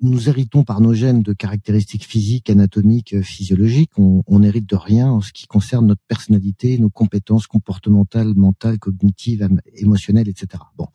nous 0.00 0.28
héritons 0.28 0.64
par 0.64 0.80
nos 0.80 0.94
gènes 0.94 1.22
de 1.22 1.32
caractéristiques 1.32 2.04
physiques, 2.06 2.48
anatomiques, 2.48 3.14
euh, 3.14 3.22
physiologiques. 3.22 3.98
On, 3.98 4.22
on 4.26 4.42
hérite 4.42 4.68
de 4.68 4.76
rien 4.76 5.10
en 5.10 5.20
ce 5.20 5.32
qui 5.32 5.46
concerne 5.46 5.86
notre 5.86 6.02
personnalité, 6.08 6.78
nos 6.78 6.90
compétences 6.90 7.46
comportementales, 7.46 8.34
mentales, 8.34 8.78
cognitives, 8.78 9.48
émotionnelles, 9.74 10.28
etc. 10.28 10.62
Bon, 10.76 10.88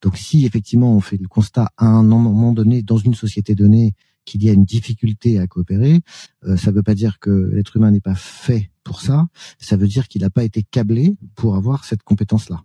donc 0.00 0.16
si 0.16 0.46
effectivement 0.46 0.94
on 0.94 1.00
fait 1.00 1.16
le 1.16 1.28
constat 1.28 1.70
à 1.76 1.86
un 1.86 2.02
moment 2.02 2.52
donné 2.52 2.82
dans 2.82 2.98
une 2.98 3.14
société 3.14 3.54
donnée 3.54 3.94
qu'il 4.24 4.42
y 4.42 4.48
a 4.48 4.52
une 4.52 4.64
difficulté 4.64 5.38
à 5.38 5.46
coopérer, 5.46 6.00
euh, 6.44 6.56
ça 6.56 6.70
ne 6.70 6.76
veut 6.76 6.82
pas 6.82 6.94
dire 6.94 7.18
que 7.18 7.50
l'être 7.52 7.76
humain 7.76 7.90
n'est 7.90 8.00
pas 8.00 8.14
fait 8.14 8.70
pour 8.84 9.00
ça. 9.00 9.26
Ça 9.58 9.76
veut 9.76 9.88
dire 9.88 10.08
qu'il 10.08 10.22
n'a 10.22 10.30
pas 10.30 10.44
été 10.44 10.62
câblé 10.62 11.16
pour 11.34 11.56
avoir 11.56 11.84
cette 11.84 12.02
compétence-là. 12.02 12.62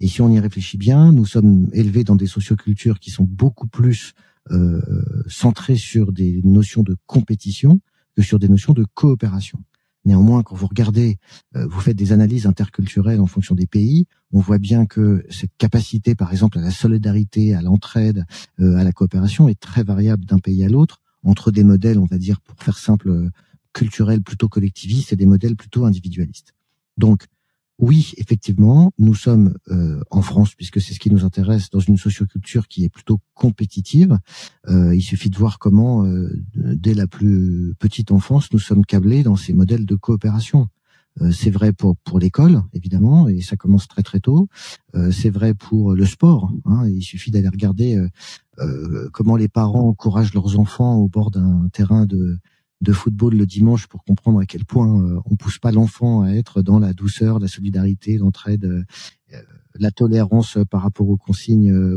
Et 0.00 0.08
si 0.08 0.22
on 0.22 0.30
y 0.30 0.40
réfléchit 0.40 0.78
bien, 0.78 1.12
nous 1.12 1.26
sommes 1.26 1.68
élevés 1.72 2.04
dans 2.04 2.16
des 2.16 2.26
sociocultures 2.26 2.98
qui 2.98 3.10
sont 3.10 3.24
beaucoup 3.24 3.66
plus 3.66 4.14
euh, 4.50 4.80
centrées 5.28 5.76
sur 5.76 6.12
des 6.12 6.40
notions 6.42 6.82
de 6.82 6.96
compétition 7.06 7.80
que 8.16 8.22
sur 8.22 8.38
des 8.38 8.48
notions 8.48 8.72
de 8.72 8.84
coopération. 8.94 9.62
Néanmoins, 10.06 10.42
quand 10.42 10.56
vous 10.56 10.66
regardez, 10.66 11.18
euh, 11.56 11.66
vous 11.66 11.80
faites 11.80 11.96
des 11.96 12.12
analyses 12.12 12.46
interculturelles 12.46 13.20
en 13.20 13.26
fonction 13.26 13.54
des 13.54 13.66
pays, 13.66 14.06
on 14.32 14.40
voit 14.40 14.58
bien 14.58 14.86
que 14.86 15.24
cette 15.28 15.54
capacité, 15.58 16.14
par 16.14 16.32
exemple, 16.32 16.58
à 16.58 16.62
la 16.62 16.70
solidarité, 16.70 17.54
à 17.54 17.60
l'entraide, 17.60 18.24
euh, 18.60 18.76
à 18.76 18.84
la 18.84 18.92
coopération 18.92 19.48
est 19.48 19.60
très 19.60 19.84
variable 19.84 20.24
d'un 20.24 20.38
pays 20.38 20.64
à 20.64 20.68
l'autre, 20.68 21.02
entre 21.22 21.50
des 21.50 21.64
modèles, 21.64 21.98
on 21.98 22.06
va 22.06 22.16
dire, 22.16 22.40
pour 22.40 22.56
faire 22.62 22.78
simple, 22.78 23.28
culturels 23.74 24.22
plutôt 24.22 24.48
collectivistes 24.48 25.12
et 25.12 25.16
des 25.16 25.26
modèles 25.26 25.56
plutôt 25.56 25.84
individualistes. 25.84 26.54
Donc, 26.96 27.26
oui, 27.80 28.12
effectivement, 28.18 28.92
nous 28.98 29.14
sommes 29.14 29.54
euh, 29.70 30.00
en 30.10 30.20
France, 30.20 30.54
puisque 30.54 30.82
c'est 30.82 30.92
ce 30.92 31.00
qui 31.00 31.10
nous 31.10 31.24
intéresse, 31.24 31.70
dans 31.70 31.80
une 31.80 31.96
socioculture 31.96 32.68
qui 32.68 32.84
est 32.84 32.90
plutôt 32.90 33.20
compétitive. 33.32 34.18
Euh, 34.68 34.94
il 34.94 35.00
suffit 35.00 35.30
de 35.30 35.38
voir 35.38 35.58
comment, 35.58 36.04
euh, 36.04 36.30
dès 36.54 36.92
la 36.92 37.06
plus 37.06 37.74
petite 37.78 38.12
enfance, 38.12 38.52
nous 38.52 38.58
sommes 38.58 38.84
câblés 38.84 39.22
dans 39.22 39.36
ces 39.36 39.54
modèles 39.54 39.86
de 39.86 39.96
coopération. 39.96 40.68
c'est 41.32 41.50
vrai 41.50 41.72
pour 41.72 42.18
l'école, 42.18 42.62
évidemment, 42.72 43.28
et 43.28 43.40
ça 43.40 43.56
commence 43.56 43.88
très 43.88 44.02
très 44.02 44.20
tôt. 44.20 44.48
c'est 45.10 45.28
vrai 45.28 45.54
pour 45.54 45.94
le 45.94 46.06
sport. 46.06 46.52
Hein, 46.64 46.88
il 46.88 47.02
suffit 47.02 47.30
d'aller 47.32 47.48
regarder 47.48 48.00
comment 49.12 49.36
les 49.36 49.48
parents 49.48 49.88
encouragent 49.88 50.32
leurs 50.34 50.58
enfants 50.58 50.96
au 50.96 51.08
bord 51.08 51.30
d'un 51.30 51.68
terrain 51.72 52.06
de 52.06 52.38
de 52.80 52.92
football 52.92 53.34
le 53.34 53.46
dimanche 53.46 53.86
pour 53.86 54.04
comprendre 54.04 54.40
à 54.40 54.46
quel 54.46 54.64
point 54.64 55.02
euh, 55.02 55.20
on 55.26 55.36
pousse 55.36 55.58
pas 55.58 55.72
l'enfant 55.72 56.22
à 56.22 56.30
être 56.30 56.62
dans 56.62 56.78
la 56.78 56.92
douceur, 56.92 57.38
la 57.38 57.48
solidarité, 57.48 58.16
l'entraide, 58.16 58.64
euh, 58.64 58.84
la 59.78 59.90
tolérance 59.90 60.58
par 60.70 60.82
rapport 60.82 61.08
aux 61.08 61.16
consignes 61.16 61.72
euh, 61.72 61.96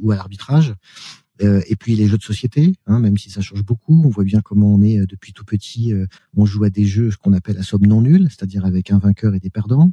ou, 0.00 0.10
à 0.12 0.16
l'arbitrage. 0.16 0.74
Euh, 1.42 1.60
et 1.68 1.76
puis 1.76 1.96
les 1.96 2.06
jeux 2.06 2.18
de 2.18 2.22
société, 2.22 2.74
hein, 2.86 2.98
même 2.98 3.16
si 3.16 3.30
ça 3.30 3.40
change 3.40 3.64
beaucoup, 3.64 4.02
on 4.04 4.08
voit 4.08 4.24
bien 4.24 4.40
comment 4.42 4.72
on 4.72 4.82
est 4.82 4.98
euh, 4.98 5.06
depuis 5.06 5.32
tout 5.32 5.44
petit. 5.44 5.92
Euh, 5.92 6.06
on 6.36 6.44
joue 6.44 6.64
à 6.64 6.70
des 6.70 6.84
jeux 6.84 7.10
ce 7.10 7.16
qu'on 7.16 7.32
appelle 7.32 7.56
la 7.56 7.62
somme 7.62 7.86
non 7.86 8.02
nulle, 8.02 8.28
c'est-à-dire 8.30 8.64
avec 8.64 8.90
un 8.90 8.98
vainqueur 8.98 9.34
et 9.34 9.40
des 9.40 9.50
perdants. 9.50 9.92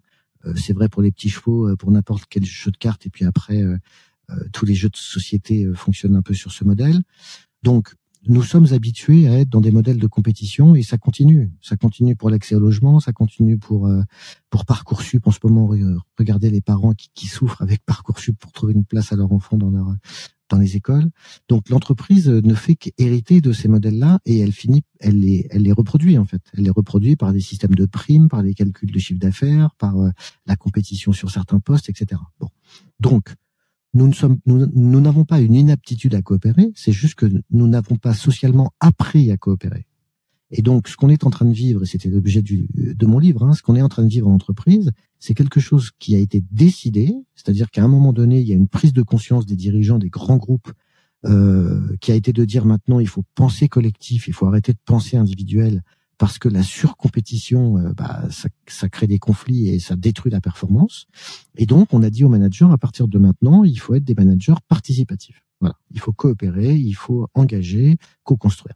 c'est 0.55 0.73
vrai 0.73 0.89
pour 0.89 1.01
les 1.01 1.11
petits 1.11 1.29
chevaux, 1.29 1.75
pour 1.77 1.91
n'importe 1.91 2.23
quel 2.29 2.45
jeu 2.45 2.71
de 2.71 2.77
cartes. 2.77 3.05
Et 3.05 3.09
puis 3.09 3.25
après, 3.25 3.61
tous 4.53 4.65
les 4.65 4.75
jeux 4.75 4.89
de 4.89 4.95
société 4.95 5.67
fonctionnent 5.75 6.15
un 6.15 6.21
peu 6.21 6.33
sur 6.33 6.51
ce 6.51 6.63
modèle. 6.63 7.01
Donc 7.61 7.93
nous 8.27 8.43
sommes 8.43 8.67
habitués 8.73 9.27
à 9.27 9.39
être 9.39 9.49
dans 9.49 9.61
des 9.61 9.71
modèles 9.71 9.97
de 9.97 10.07
compétition 10.07 10.75
et 10.75 10.83
ça 10.83 10.97
continue. 10.97 11.51
Ça 11.61 11.77
continue 11.77 12.15
pour 12.15 12.29
l'accès 12.29 12.55
au 12.55 12.59
logement, 12.59 12.99
ça 12.99 13.13
continue 13.13 13.57
pour 13.57 13.89
pour 14.49 14.65
parcoursup. 14.65 15.25
En 15.25 15.31
ce 15.31 15.39
moment, 15.43 15.69
regardez 16.17 16.49
les 16.49 16.61
parents 16.61 16.93
qui, 16.93 17.09
qui 17.13 17.27
souffrent 17.27 17.61
avec 17.61 17.85
parcoursup 17.85 18.37
pour 18.37 18.51
trouver 18.51 18.73
une 18.73 18.85
place 18.85 19.13
à 19.13 19.15
leur 19.15 19.31
enfant 19.31 19.57
dans 19.57 19.69
leur 19.69 19.95
dans 20.49 20.57
les 20.57 20.75
écoles. 20.75 21.09
Donc 21.47 21.69
l'entreprise 21.69 22.27
ne 22.27 22.53
fait 22.53 22.75
qu'hériter 22.75 23.39
de 23.39 23.53
ces 23.53 23.67
modèles-là 23.67 24.19
et 24.25 24.39
elle 24.39 24.51
finit, 24.51 24.83
elle 24.99 25.19
les, 25.19 25.47
elle 25.51 25.61
les 25.61 25.71
reproduit 25.71 26.17
en 26.17 26.25
fait. 26.25 26.41
Elle 26.53 26.63
les 26.63 26.69
reproduit 26.69 27.15
par 27.15 27.31
des 27.31 27.39
systèmes 27.39 27.75
de 27.75 27.85
primes, 27.85 28.27
par 28.27 28.43
des 28.43 28.53
calculs 28.53 28.91
de 28.91 28.99
chiffre 28.99 29.19
d'affaires, 29.19 29.69
par 29.77 29.97
euh, 29.97 30.09
la 30.45 30.55
compétition 30.55 31.13
sur 31.13 31.31
certains 31.31 31.59
postes, 31.59 31.89
etc. 31.89 32.19
Bon, 32.39 32.49
donc 32.99 33.35
nous 33.93 34.07
ne 34.07 34.13
sommes, 34.13 34.37
nous 34.45 35.01
n'avons 35.01 35.25
pas 35.25 35.39
une 35.39 35.55
inaptitude 35.55 36.13
à 36.15 36.21
coopérer. 36.21 36.71
C'est 36.75 36.91
juste 36.91 37.15
que 37.15 37.25
nous 37.49 37.67
n'avons 37.67 37.95
pas 37.95 38.13
socialement 38.13 38.71
appris 38.79 39.31
à 39.31 39.37
coopérer. 39.37 39.87
Et 40.51 40.61
donc, 40.61 40.87
ce 40.87 40.95
qu'on 40.95 41.09
est 41.09 41.25
en 41.25 41.29
train 41.29 41.45
de 41.45 41.53
vivre, 41.53 41.83
et 41.83 41.85
c'était 41.85 42.09
l'objet 42.09 42.41
de 42.41 43.05
mon 43.05 43.19
livre, 43.19 43.43
hein, 43.43 43.53
ce 43.53 43.61
qu'on 43.61 43.75
est 43.75 43.81
en 43.81 43.89
train 43.89 44.03
de 44.03 44.09
vivre 44.09 44.27
en 44.27 44.33
entreprise, 44.33 44.91
c'est 45.19 45.35
quelque 45.35 45.59
chose 45.59 45.91
qui 45.99 46.15
a 46.15 46.19
été 46.19 46.43
décidé, 46.51 47.13
c'est-à-dire 47.35 47.69
qu'à 47.69 47.83
un 47.83 47.87
moment 47.87 48.13
donné, 48.13 48.39
il 48.39 48.47
y 48.47 48.53
a 48.53 48.55
une 48.55 48.67
prise 48.67 48.93
de 48.93 49.03
conscience 49.03 49.45
des 49.45 49.55
dirigeants 49.55 49.99
des 49.99 50.09
grands 50.09 50.37
groupes 50.37 50.71
euh, 51.25 51.95
qui 52.01 52.11
a 52.11 52.15
été 52.15 52.33
de 52.33 52.45
dire 52.45 52.65
maintenant, 52.65 52.99
il 52.99 53.07
faut 53.07 53.25
penser 53.35 53.67
collectif, 53.67 54.27
il 54.27 54.33
faut 54.33 54.47
arrêter 54.47 54.73
de 54.73 54.79
penser 54.85 55.17
individuel, 55.17 55.83
parce 56.19 56.37
que 56.37 56.49
la 56.49 56.61
surcompétition, 56.61 57.77
euh, 57.77 57.93
bah, 57.93 58.25
ça, 58.29 58.49
ça, 58.67 58.89
crée 58.89 59.07
des 59.07 59.17
conflits 59.17 59.69
et 59.69 59.79
ça 59.79 59.95
détruit 59.95 60.31
la 60.31 60.41
performance. 60.41 61.07
Et 61.55 61.65
donc, 61.65 61.93
on 61.93 62.03
a 62.03 62.11
dit 62.11 62.23
aux 62.23 62.29
managers, 62.29 62.67
à 62.71 62.77
partir 62.77 63.07
de 63.07 63.17
maintenant, 63.17 63.63
il 63.63 63.79
faut 63.79 63.95
être 63.95 64.03
des 64.03 64.13
managers 64.13 64.53
participatifs. 64.67 65.43
Voilà, 65.61 65.75
il 65.91 65.99
faut 65.99 66.11
coopérer, 66.11 66.75
il 66.75 66.93
faut 66.93 67.27
engager, 67.33 67.97
co-construire. 68.23 68.75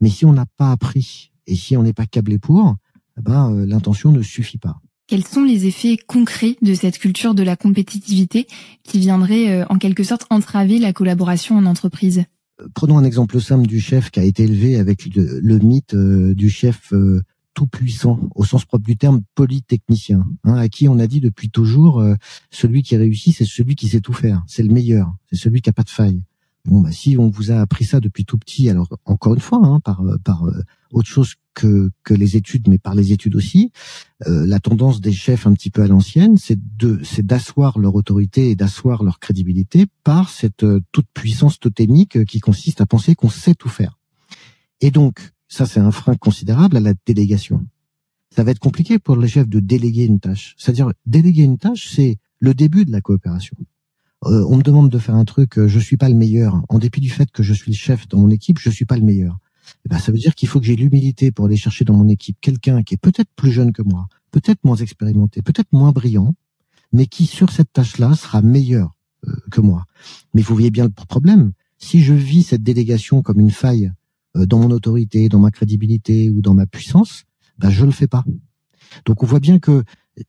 Mais 0.00 0.10
si 0.10 0.24
on 0.26 0.34
n'a 0.34 0.46
pas 0.46 0.70
appris 0.70 1.32
et 1.46 1.56
si 1.56 1.76
on 1.76 1.82
n'est 1.82 1.94
pas 1.94 2.06
câblé 2.06 2.38
pour, 2.38 2.76
eh 3.18 3.22
ben, 3.22 3.50
euh, 3.52 3.66
l'intention 3.66 4.12
ne 4.12 4.22
suffit 4.22 4.58
pas. 4.58 4.78
Quels 5.06 5.26
sont 5.26 5.44
les 5.44 5.66
effets 5.66 5.96
concrets 5.96 6.56
de 6.62 6.74
cette 6.74 6.98
culture 6.98 7.34
de 7.34 7.42
la 7.42 7.56
compétitivité 7.56 8.46
qui 8.82 8.98
viendrait 8.98 9.50
euh, 9.50 9.66
en 9.68 9.78
quelque 9.78 10.02
sorte 10.02 10.26
entraver 10.30 10.78
la 10.78 10.92
collaboration 10.92 11.56
en 11.56 11.66
entreprise? 11.66 12.24
Prenons 12.74 12.98
un 12.98 13.04
exemple 13.04 13.40
simple 13.40 13.66
du 13.66 13.80
chef 13.80 14.10
qui 14.10 14.20
a 14.20 14.24
été 14.24 14.44
élevé 14.44 14.76
avec 14.76 15.06
le, 15.14 15.58
mythe 15.58 15.94
du 15.94 16.50
chef 16.50 16.92
tout 17.52 17.66
puissant, 17.66 18.20
au 18.34 18.44
sens 18.44 18.64
propre 18.64 18.84
du 18.84 18.96
terme, 18.96 19.22
polytechnicien, 19.34 20.24
hein, 20.44 20.54
à 20.54 20.68
qui 20.68 20.88
on 20.88 20.98
a 20.98 21.06
dit 21.06 21.20
depuis 21.20 21.50
toujours, 21.50 22.04
celui 22.50 22.82
qui 22.82 22.96
réussit, 22.96 23.36
c'est 23.36 23.44
celui 23.44 23.74
qui 23.74 23.88
sait 23.88 24.00
tout 24.00 24.12
faire, 24.12 24.42
c'est 24.46 24.62
le 24.62 24.72
meilleur, 24.72 25.12
c'est 25.30 25.36
celui 25.36 25.62
qui 25.62 25.70
a 25.70 25.72
pas 25.72 25.82
de 25.82 25.90
faille. 25.90 26.22
Bon, 26.66 26.80
bah, 26.80 26.92
si 26.92 27.16
on 27.18 27.28
vous 27.28 27.50
a 27.50 27.60
appris 27.60 27.84
ça 27.84 28.00
depuis 28.00 28.24
tout 28.24 28.38
petit, 28.38 28.70
alors 28.70 28.88
encore 29.04 29.34
une 29.34 29.40
fois, 29.40 29.60
hein, 29.62 29.80
par, 29.80 30.00
euh, 30.00 30.16
par 30.24 30.46
euh, 30.46 30.62
autre 30.92 31.08
chose 31.08 31.34
que, 31.54 31.90
que 32.02 32.14
les 32.14 32.36
études, 32.36 32.68
mais 32.68 32.78
par 32.78 32.94
les 32.94 33.12
études 33.12 33.36
aussi, 33.36 33.70
euh, 34.26 34.46
la 34.46 34.60
tendance 34.60 35.00
des 35.00 35.12
chefs 35.12 35.46
un 35.46 35.54
petit 35.54 35.70
peu 35.70 35.82
à 35.82 35.86
l'ancienne, 35.86 36.36
c'est 36.36 36.58
de 36.76 37.00
c'est 37.02 37.24
d'asseoir 37.24 37.78
leur 37.78 37.94
autorité 37.94 38.50
et 38.50 38.56
d'asseoir 38.56 39.02
leur 39.02 39.18
crédibilité 39.18 39.86
par 40.02 40.28
cette 40.28 40.66
toute 40.92 41.06
puissance 41.14 41.58
totémique 41.58 42.24
qui 42.24 42.40
consiste 42.40 42.80
à 42.80 42.86
penser 42.86 43.14
qu'on 43.14 43.30
sait 43.30 43.54
tout 43.54 43.68
faire. 43.68 43.98
Et 44.80 44.90
donc, 44.90 45.32
ça 45.48 45.66
c'est 45.66 45.80
un 45.80 45.90
frein 45.90 46.16
considérable 46.16 46.76
à 46.76 46.80
la 46.80 46.94
délégation. 47.06 47.64
Ça 48.34 48.42
va 48.42 48.50
être 48.50 48.58
compliqué 48.58 48.98
pour 48.98 49.16
les 49.16 49.28
chefs 49.28 49.48
de 49.48 49.60
déléguer 49.60 50.06
une 50.06 50.18
tâche. 50.18 50.54
C'est-à-dire 50.58 50.90
déléguer 51.06 51.44
une 51.44 51.58
tâche, 51.58 51.88
c'est 51.94 52.18
le 52.40 52.52
début 52.52 52.84
de 52.84 52.90
la 52.90 53.00
coopération. 53.00 53.56
Euh, 54.26 54.44
on 54.48 54.56
me 54.56 54.62
demande 54.62 54.90
de 54.90 54.98
faire 54.98 55.14
un 55.14 55.24
truc, 55.24 55.58
euh, 55.58 55.68
je 55.68 55.78
suis 55.78 55.96
pas 55.96 56.08
le 56.08 56.14
meilleur. 56.14 56.62
En 56.68 56.78
dépit 56.78 57.00
du 57.00 57.10
fait 57.10 57.30
que 57.30 57.42
je 57.42 57.52
suis 57.52 57.72
le 57.72 57.76
chef 57.76 58.08
dans 58.08 58.18
mon 58.18 58.30
équipe, 58.30 58.58
je 58.58 58.70
suis 58.70 58.86
pas 58.86 58.96
le 58.96 59.02
meilleur. 59.02 59.38
Eh 59.84 59.88
ben, 59.88 59.98
ça 59.98 60.12
veut 60.12 60.18
dire 60.18 60.34
qu'il 60.34 60.48
faut 60.48 60.60
que 60.60 60.66
j'ai 60.66 60.76
l'humilité 60.76 61.30
pour 61.30 61.46
aller 61.46 61.56
chercher 61.56 61.84
dans 61.84 61.94
mon 61.94 62.08
équipe 62.08 62.36
quelqu'un 62.40 62.82
qui 62.82 62.94
est 62.94 62.98
peut-être 62.98 63.30
plus 63.36 63.52
jeune 63.52 63.72
que 63.72 63.82
moi, 63.82 64.08
peut-être 64.30 64.64
moins 64.64 64.76
expérimenté, 64.76 65.42
peut-être 65.42 65.72
moins 65.72 65.92
brillant, 65.92 66.34
mais 66.92 67.06
qui 67.06 67.26
sur 67.26 67.50
cette 67.50 67.72
tâche-là 67.72 68.14
sera 68.14 68.42
meilleur 68.42 68.94
euh, 69.26 69.32
que 69.50 69.60
moi. 69.60 69.84
Mais 70.34 70.42
vous 70.42 70.54
voyez 70.54 70.70
bien 70.70 70.84
le 70.84 70.90
problème. 70.90 71.52
Si 71.78 72.02
je 72.02 72.14
vis 72.14 72.44
cette 72.44 72.62
délégation 72.62 73.22
comme 73.22 73.40
une 73.40 73.50
faille 73.50 73.92
dans 74.34 74.58
mon 74.58 74.70
autorité, 74.70 75.28
dans 75.28 75.38
ma 75.38 75.50
crédibilité 75.50 76.30
ou 76.30 76.40
dans 76.40 76.54
ma 76.54 76.66
puissance, 76.66 77.24
ben 77.58 77.70
je 77.70 77.84
le 77.84 77.92
fais 77.92 78.08
pas. 78.08 78.24
Donc 79.04 79.22
on 79.22 79.26
voit 79.26 79.40
bien 79.40 79.58
que 79.60 79.84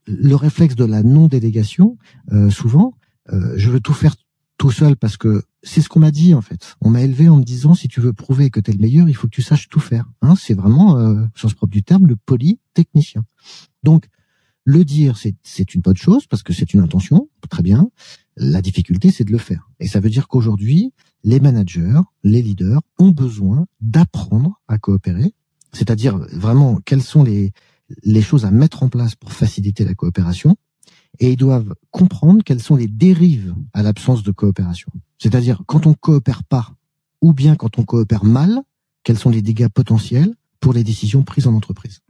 le 0.06 0.34
réflexe 0.36 0.76
de 0.76 0.84
la 0.84 1.02
non-délégation, 1.02 1.96
souvent, 2.50 2.94
euh, 3.32 3.54
je 3.56 3.70
veux 3.70 3.80
tout 3.80 3.94
faire 3.94 4.14
tout 4.58 4.70
seul 4.70 4.96
parce 4.96 5.16
que 5.16 5.44
c'est 5.62 5.80
ce 5.80 5.88
qu'on 5.88 6.00
m'a 6.00 6.10
dit 6.10 6.34
en 6.34 6.40
fait. 6.40 6.76
On 6.80 6.90
m'a 6.90 7.02
élevé 7.02 7.28
en 7.28 7.36
me 7.36 7.44
disant 7.44 7.74
si 7.74 7.88
tu 7.88 8.00
veux 8.00 8.12
prouver 8.12 8.50
que 8.50 8.60
tu 8.60 8.70
es 8.70 8.74
le 8.74 8.80
meilleur, 8.80 9.08
il 9.08 9.14
faut 9.14 9.26
que 9.26 9.34
tu 9.34 9.42
saches 9.42 9.68
tout 9.68 9.80
faire. 9.80 10.06
Hein, 10.22 10.34
c'est 10.36 10.54
vraiment, 10.54 10.98
euh, 10.98 11.24
sens 11.34 11.54
propre 11.54 11.72
du 11.72 11.82
terme, 11.82 12.06
le 12.06 12.16
polytechnicien. 12.16 13.24
Donc 13.82 14.06
le 14.64 14.84
dire, 14.84 15.16
c'est 15.16 15.74
une 15.74 15.80
bonne 15.80 15.96
chose 15.96 16.26
parce 16.26 16.42
que 16.42 16.52
c'est 16.52 16.74
une 16.74 16.80
intention, 16.80 17.28
très 17.48 17.62
bien. 17.62 17.88
La 18.36 18.60
difficulté, 18.60 19.12
c'est 19.12 19.24
de 19.24 19.30
le 19.30 19.38
faire. 19.38 19.70
Et 19.78 19.86
ça 19.86 20.00
veut 20.00 20.10
dire 20.10 20.26
qu'aujourd'hui, 20.26 20.92
les 21.22 21.38
managers, 21.38 22.00
les 22.24 22.42
leaders 22.42 22.80
ont 22.98 23.10
besoin 23.10 23.66
d'apprendre 23.80 24.60
à 24.66 24.78
coopérer, 24.78 25.34
c'est-à-dire 25.72 26.18
vraiment 26.32 26.80
quelles 26.84 27.02
sont 27.02 27.22
les, 27.22 27.52
les 28.02 28.22
choses 28.22 28.44
à 28.44 28.50
mettre 28.50 28.82
en 28.82 28.88
place 28.88 29.14
pour 29.14 29.32
faciliter 29.32 29.84
la 29.84 29.94
coopération, 29.94 30.56
et 31.20 31.32
ils 31.32 31.36
doivent 31.36 31.74
comprendre 31.90 32.42
quelles 32.44 32.62
sont 32.62 32.76
les 32.76 32.88
dérives 32.88 33.54
à 33.72 33.82
l'absence 33.82 34.22
de 34.22 34.32
coopération. 34.32 34.90
C'est-à-dire 35.18 35.62
quand 35.66 35.86
on 35.86 35.94
coopère 35.94 36.44
pas 36.44 36.74
ou 37.22 37.32
bien 37.32 37.56
quand 37.56 37.78
on 37.78 37.84
coopère 37.84 38.24
mal, 38.24 38.62
quels 39.02 39.18
sont 39.18 39.30
les 39.30 39.42
dégâts 39.42 39.68
potentiels 39.68 40.34
pour 40.60 40.72
les 40.72 40.84
décisions 40.84 41.22
prises 41.22 41.46
en 41.46 41.54
entreprise? 41.54 42.00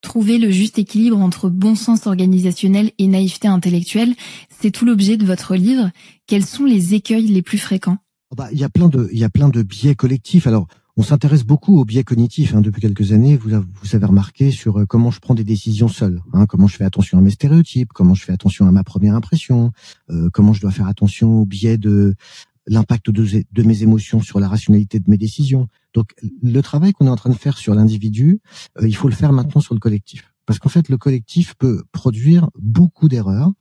Trouver 0.00 0.38
le 0.38 0.50
juste 0.50 0.78
équilibre 0.78 1.18
entre 1.18 1.48
bon 1.48 1.74
sens 1.74 2.06
organisationnel 2.06 2.92
et 2.98 3.08
naïveté 3.08 3.48
intellectuelle, 3.48 4.14
c'est 4.48 4.70
tout 4.70 4.84
l'objet 4.84 5.16
de 5.16 5.26
votre 5.26 5.56
livre. 5.56 5.90
Quels 6.26 6.46
sont 6.46 6.64
les 6.64 6.94
écueils 6.94 7.26
les 7.26 7.42
plus 7.42 7.58
fréquents? 7.58 7.98
Oh 8.30 8.36
bah, 8.36 8.48
il 8.52 8.58
y 8.58 8.64
a 8.64 8.68
plein 8.68 8.88
de 8.88 9.08
il 9.12 9.18
y 9.18 9.24
a 9.24 9.30
plein 9.30 9.48
de 9.48 9.62
biais 9.62 9.94
collectifs. 9.94 10.46
Alors 10.46 10.68
on 10.98 11.02
s'intéresse 11.02 11.44
beaucoup 11.44 11.78
aux 11.78 11.84
biais 11.84 12.02
cognitifs 12.02 12.54
hein, 12.54 12.60
depuis 12.60 12.82
quelques 12.82 13.12
années. 13.12 13.36
Vous, 13.36 13.54
avez 13.94 14.04
remarqué 14.04 14.50
sur 14.50 14.80
euh, 14.80 14.84
comment 14.84 15.12
je 15.12 15.20
prends 15.20 15.36
des 15.36 15.44
décisions 15.44 15.86
seul, 15.86 16.20
hein, 16.32 16.44
comment 16.46 16.66
je 16.66 16.76
fais 16.76 16.84
attention 16.84 17.18
à 17.18 17.20
mes 17.20 17.30
stéréotypes, 17.30 17.92
comment 17.92 18.14
je 18.14 18.24
fais 18.24 18.32
attention 18.32 18.66
à 18.66 18.72
ma 18.72 18.82
première 18.82 19.14
impression, 19.14 19.70
euh, 20.10 20.28
comment 20.32 20.52
je 20.52 20.60
dois 20.60 20.72
faire 20.72 20.88
attention 20.88 21.42
au 21.42 21.46
biais 21.46 21.78
de 21.78 22.16
l'impact 22.66 23.10
de, 23.10 23.44
de, 23.50 23.62
mes 23.62 23.82
émotions 23.84 24.20
sur 24.20 24.40
la 24.40 24.48
rationalité 24.48 24.98
de 24.98 25.08
mes 25.08 25.16
décisions. 25.16 25.68
Donc 25.94 26.14
le 26.42 26.60
travail 26.62 26.92
qu'on 26.92 27.06
est 27.06 27.10
en 27.10 27.16
train 27.16 27.30
de 27.30 27.36
faire 27.36 27.58
sur 27.58 27.76
l'individu, 27.76 28.40
euh, 28.82 28.88
il 28.88 28.96
faut 28.96 29.08
le 29.08 29.14
faire 29.14 29.32
maintenant 29.32 29.60
sur 29.60 29.74
le 29.74 29.80
collectif. 29.80 30.34
Parce 30.46 30.58
qu'en 30.58 30.68
fait, 30.68 30.88
le 30.88 30.98
collectif 30.98 31.54
peut 31.54 31.84
produire 31.92 32.50
beaucoup 32.58 33.08
d'erreurs 33.08 33.52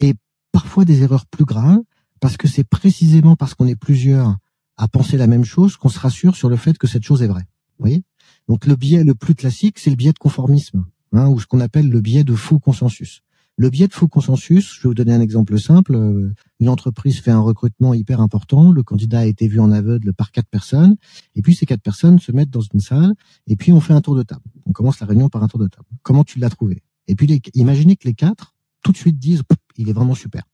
et 0.00 0.14
parfois 0.50 0.84
des 0.84 1.02
erreurs 1.02 1.26
plus 1.26 1.44
graves 1.44 1.80
parce 2.18 2.36
que 2.36 2.48
c'est 2.48 2.64
précisément 2.64 3.36
parce 3.36 3.54
qu'on 3.54 3.68
est 3.68 3.76
plusieurs 3.76 4.36
à 4.76 4.88
penser 4.88 5.16
la 5.16 5.26
même 5.26 5.44
chose 5.44 5.76
qu'on 5.76 5.88
se 5.88 5.98
rassure 5.98 6.36
sur 6.36 6.48
le 6.48 6.56
fait 6.56 6.78
que 6.78 6.86
cette 6.86 7.04
chose 7.04 7.22
est 7.22 7.26
vraie. 7.26 7.46
Voyez? 7.78 8.04
Donc 8.48 8.66
le 8.66 8.76
biais 8.76 9.04
le 9.04 9.14
plus 9.14 9.34
classique, 9.34 9.78
c'est 9.78 9.90
le 9.90 9.96
biais 9.96 10.12
de 10.12 10.18
conformisme, 10.18 10.84
hein, 11.12 11.28
ou 11.28 11.40
ce 11.40 11.46
qu'on 11.46 11.60
appelle 11.60 11.88
le 11.88 12.00
biais 12.00 12.24
de 12.24 12.34
faux 12.34 12.58
consensus. 12.58 13.22
Le 13.58 13.68
biais 13.68 13.86
de 13.86 13.92
faux 13.92 14.08
consensus, 14.08 14.74
je 14.74 14.82
vais 14.82 14.88
vous 14.88 14.94
donner 14.94 15.12
un 15.12 15.20
exemple 15.20 15.58
simple. 15.60 15.94
Euh, 15.94 16.32
une 16.58 16.68
entreprise 16.70 17.20
fait 17.20 17.30
un 17.30 17.40
recrutement 17.40 17.92
hyper 17.92 18.20
important, 18.20 18.72
le 18.72 18.82
candidat 18.82 19.20
a 19.20 19.24
été 19.26 19.46
vu 19.46 19.60
en 19.60 19.70
aveugle 19.70 20.14
par 20.14 20.32
quatre 20.32 20.48
personnes, 20.48 20.96
et 21.34 21.42
puis 21.42 21.54
ces 21.54 21.66
quatre 21.66 21.82
personnes 21.82 22.18
se 22.18 22.32
mettent 22.32 22.50
dans 22.50 22.62
une 22.62 22.80
salle, 22.80 23.12
et 23.46 23.56
puis 23.56 23.72
on 23.72 23.80
fait 23.80 23.92
un 23.92 24.00
tour 24.00 24.16
de 24.16 24.22
table. 24.22 24.42
On 24.66 24.72
commence 24.72 25.00
la 25.00 25.06
réunion 25.06 25.28
par 25.28 25.42
un 25.42 25.48
tour 25.48 25.60
de 25.60 25.68
table. 25.68 25.86
Comment 26.02 26.24
tu 26.24 26.38
l'as 26.38 26.50
trouvé? 26.50 26.82
Et 27.08 27.14
puis 27.14 27.42
imaginez 27.54 27.96
que 27.96 28.08
les 28.08 28.14
quatre, 28.14 28.54
tout 28.82 28.92
de 28.92 28.96
suite, 28.96 29.18
disent, 29.18 29.42
il 29.76 29.88
est 29.88 29.92
vraiment 29.92 30.14
super. 30.14 30.44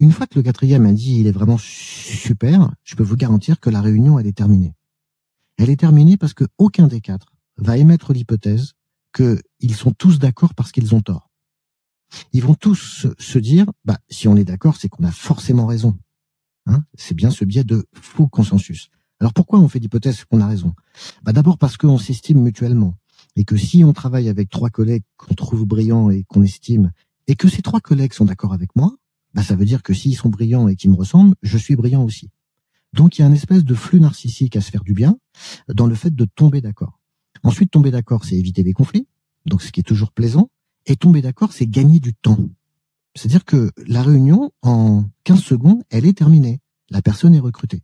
Une 0.00 0.12
fois 0.12 0.26
que 0.26 0.36
le 0.36 0.42
quatrième 0.42 0.86
a 0.86 0.92
dit 0.92 1.18
il 1.18 1.26
est 1.26 1.32
vraiment 1.32 1.58
super, 1.58 2.70
je 2.84 2.94
peux 2.94 3.02
vous 3.02 3.16
garantir 3.16 3.58
que 3.58 3.68
la 3.68 3.80
réunion, 3.80 4.18
est 4.18 4.32
terminée. 4.32 4.74
Elle 5.56 5.70
est 5.70 5.80
terminée 5.80 6.16
parce 6.16 6.34
que 6.34 6.44
aucun 6.56 6.86
des 6.86 7.00
quatre 7.00 7.32
va 7.56 7.76
émettre 7.76 8.12
l'hypothèse 8.12 8.74
qu'ils 9.12 9.74
sont 9.74 9.92
tous 9.92 10.20
d'accord 10.20 10.54
parce 10.54 10.70
qu'ils 10.70 10.94
ont 10.94 11.00
tort. 11.00 11.30
Ils 12.32 12.44
vont 12.44 12.54
tous 12.54 13.08
se 13.18 13.38
dire, 13.38 13.66
bah, 13.84 13.98
si 14.08 14.28
on 14.28 14.36
est 14.36 14.44
d'accord, 14.44 14.76
c'est 14.76 14.88
qu'on 14.88 15.04
a 15.04 15.10
forcément 15.10 15.66
raison. 15.66 15.98
Hein 16.66 16.84
c'est 16.94 17.14
bien 17.14 17.30
ce 17.30 17.44
biais 17.44 17.64
de 17.64 17.86
faux 17.92 18.28
consensus. 18.28 18.90
Alors 19.20 19.32
pourquoi 19.32 19.58
on 19.58 19.68
fait 19.68 19.80
l'hypothèse 19.80 20.24
qu'on 20.24 20.40
a 20.40 20.46
raison? 20.46 20.74
Bah, 21.24 21.32
D'abord 21.32 21.58
parce 21.58 21.76
qu'on 21.76 21.98
s'estime 21.98 22.40
mutuellement. 22.40 22.94
Et 23.34 23.44
que 23.44 23.56
si 23.56 23.82
on 23.82 23.92
travaille 23.92 24.28
avec 24.28 24.48
trois 24.48 24.70
collègues 24.70 25.02
qu'on 25.16 25.34
trouve 25.34 25.66
brillants 25.66 26.10
et 26.10 26.22
qu'on 26.24 26.42
estime, 26.42 26.92
et 27.26 27.34
que 27.34 27.48
ces 27.48 27.62
trois 27.62 27.80
collègues 27.80 28.12
sont 28.12 28.24
d'accord 28.24 28.52
avec 28.52 28.76
moi, 28.76 28.96
bah, 29.34 29.42
ça 29.42 29.56
veut 29.56 29.64
dire 29.64 29.82
que 29.82 29.94
s'ils 29.94 30.16
sont 30.16 30.28
brillants 30.28 30.68
et 30.68 30.76
qu'ils 30.76 30.90
me 30.90 30.96
ressemblent, 30.96 31.34
je 31.42 31.58
suis 31.58 31.76
brillant 31.76 32.04
aussi. 32.04 32.30
Donc 32.92 33.18
il 33.18 33.22
y 33.22 33.24
a 33.24 33.28
un 33.28 33.32
espèce 33.32 33.64
de 33.64 33.74
flux 33.74 34.00
narcissique 34.00 34.56
à 34.56 34.60
se 34.60 34.70
faire 34.70 34.82
du 34.82 34.94
bien 34.94 35.18
dans 35.68 35.86
le 35.86 35.94
fait 35.94 36.14
de 36.14 36.24
tomber 36.24 36.60
d'accord. 36.60 36.98
Ensuite, 37.44 37.70
tomber 37.70 37.90
d'accord, 37.90 38.24
c'est 38.24 38.36
éviter 38.36 38.62
les 38.62 38.72
conflits, 38.72 39.06
donc 39.46 39.62
ce 39.62 39.70
qui 39.70 39.80
est 39.80 39.84
toujours 39.84 40.12
plaisant. 40.12 40.50
Et 40.86 40.96
tomber 40.96 41.20
d'accord, 41.20 41.52
c'est 41.52 41.66
gagner 41.66 42.00
du 42.00 42.14
temps. 42.14 42.48
C'est-à-dire 43.14 43.44
que 43.44 43.70
la 43.86 44.02
réunion, 44.02 44.52
en 44.62 45.04
15 45.24 45.40
secondes, 45.40 45.82
elle 45.90 46.06
est 46.06 46.16
terminée. 46.16 46.60
La 46.88 47.02
personne 47.02 47.34
est 47.34 47.40
recrutée. 47.40 47.82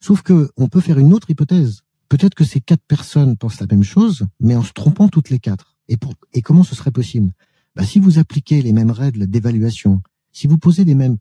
Sauf 0.00 0.22
que 0.22 0.50
on 0.56 0.68
peut 0.68 0.80
faire 0.80 0.98
une 0.98 1.12
autre 1.12 1.30
hypothèse. 1.30 1.82
Peut-être 2.08 2.34
que 2.34 2.44
ces 2.44 2.60
quatre 2.60 2.82
personnes 2.86 3.36
pensent 3.36 3.60
la 3.60 3.66
même 3.66 3.84
chose, 3.84 4.26
mais 4.40 4.56
en 4.56 4.62
se 4.62 4.72
trompant 4.72 5.08
toutes 5.08 5.30
les 5.30 5.38
quatre. 5.38 5.76
Et, 5.88 5.96
pour, 5.96 6.14
et 6.32 6.42
comment 6.42 6.64
ce 6.64 6.74
serait 6.74 6.90
possible? 6.90 7.32
Bah, 7.74 7.84
Si 7.84 8.00
vous 8.00 8.18
appliquez 8.18 8.62
les 8.62 8.72
mêmes 8.72 8.90
règles 8.90 9.26
d'évaluation, 9.26 10.02
si 10.36 10.46
vous 10.48 10.58
posez 10.58 10.84
les 10.84 10.94
mêmes 10.94 11.16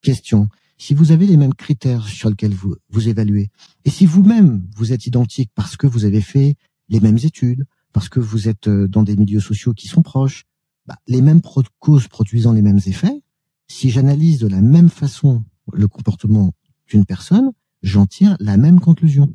questions, 0.00 0.48
si 0.78 0.94
vous 0.94 1.10
avez 1.10 1.26
les 1.26 1.36
mêmes 1.36 1.54
critères 1.54 2.06
sur 2.06 2.30
lesquels 2.30 2.54
vous, 2.54 2.76
vous 2.88 3.08
évaluez, 3.08 3.50
et 3.84 3.90
si 3.90 4.06
vous-même 4.06 4.64
vous 4.76 4.92
êtes 4.92 5.06
identique 5.06 5.50
parce 5.56 5.76
que 5.76 5.88
vous 5.88 6.04
avez 6.04 6.20
fait 6.20 6.54
les 6.88 7.00
mêmes 7.00 7.18
études, 7.18 7.66
parce 7.92 8.08
que 8.08 8.20
vous 8.20 8.48
êtes 8.48 8.68
euh, 8.68 8.86
dans 8.86 9.02
des 9.02 9.16
milieux 9.16 9.40
sociaux 9.40 9.74
qui 9.74 9.88
sont 9.88 10.02
proches, 10.02 10.44
bah, 10.86 10.96
les 11.08 11.20
mêmes 11.20 11.40
causes 11.80 12.06
produisant 12.06 12.52
les 12.52 12.62
mêmes 12.62 12.78
effets, 12.86 13.24
si 13.66 13.90
j'analyse 13.90 14.38
de 14.38 14.46
la 14.46 14.62
même 14.62 14.88
façon 14.88 15.42
le 15.72 15.88
comportement 15.88 16.52
d'une 16.86 17.04
personne, 17.04 17.50
j'en 17.82 18.06
tire 18.06 18.36
la 18.38 18.56
même 18.56 18.78
conclusion. 18.78 19.34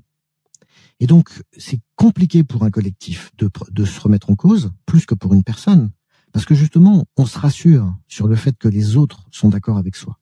Et 1.01 1.07
donc, 1.07 1.43
c'est 1.57 1.81
compliqué 1.97 2.45
pour 2.45 2.63
un 2.63 2.71
collectif 2.71 3.31
de, 3.37 3.49
de 3.69 3.83
se 3.83 3.99
remettre 3.99 4.29
en 4.29 4.35
cause, 4.35 4.71
plus 4.85 5.05
que 5.05 5.13
pour 5.13 5.33
une 5.33 5.43
personne, 5.43 5.91
parce 6.35 6.43
que 6.43 6.53
justement, 6.53 7.05
on 7.15 7.25
se 7.25 7.39
rassure 7.39 7.95
sur 8.09 8.27
le 8.27 8.35
fait 8.35 8.57
que 8.57 8.67
les 8.67 8.97
autres 8.97 9.25
sont 9.31 9.47
d'accord 9.47 9.77
avec 9.77 9.95
soi. 9.95 10.19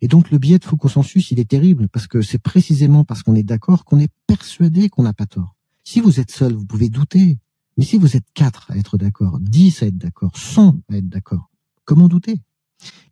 Et 0.00 0.08
donc, 0.08 0.32
le 0.32 0.38
biais 0.38 0.58
de 0.58 0.64
faux 0.64 0.76
consensus, 0.76 1.30
il 1.30 1.38
est 1.38 1.48
terrible, 1.48 1.88
parce 1.90 2.08
que 2.08 2.22
c'est 2.22 2.42
précisément 2.42 3.04
parce 3.04 3.22
qu'on 3.22 3.36
est 3.36 3.44
d'accord 3.44 3.84
qu'on 3.84 4.00
est 4.00 4.10
persuadé 4.26 4.88
qu'on 4.88 5.04
n'a 5.04 5.12
pas 5.12 5.26
tort. 5.26 5.54
Si 5.84 6.00
vous 6.00 6.18
êtes 6.18 6.32
seul, 6.32 6.54
vous 6.54 6.64
pouvez 6.64 6.88
douter. 6.88 7.38
Mais 7.76 7.84
si 7.84 7.98
vous 7.98 8.16
êtes 8.16 8.26
quatre 8.34 8.68
à 8.72 8.76
être 8.76 8.98
d'accord, 8.98 9.38
dix 9.38 9.84
à 9.84 9.86
être 9.86 9.96
d'accord, 9.96 10.36
cent 10.36 10.80
à 10.90 10.96
être 10.96 11.08
d'accord, 11.08 11.50
comment 11.84 12.08
douter? 12.08 12.40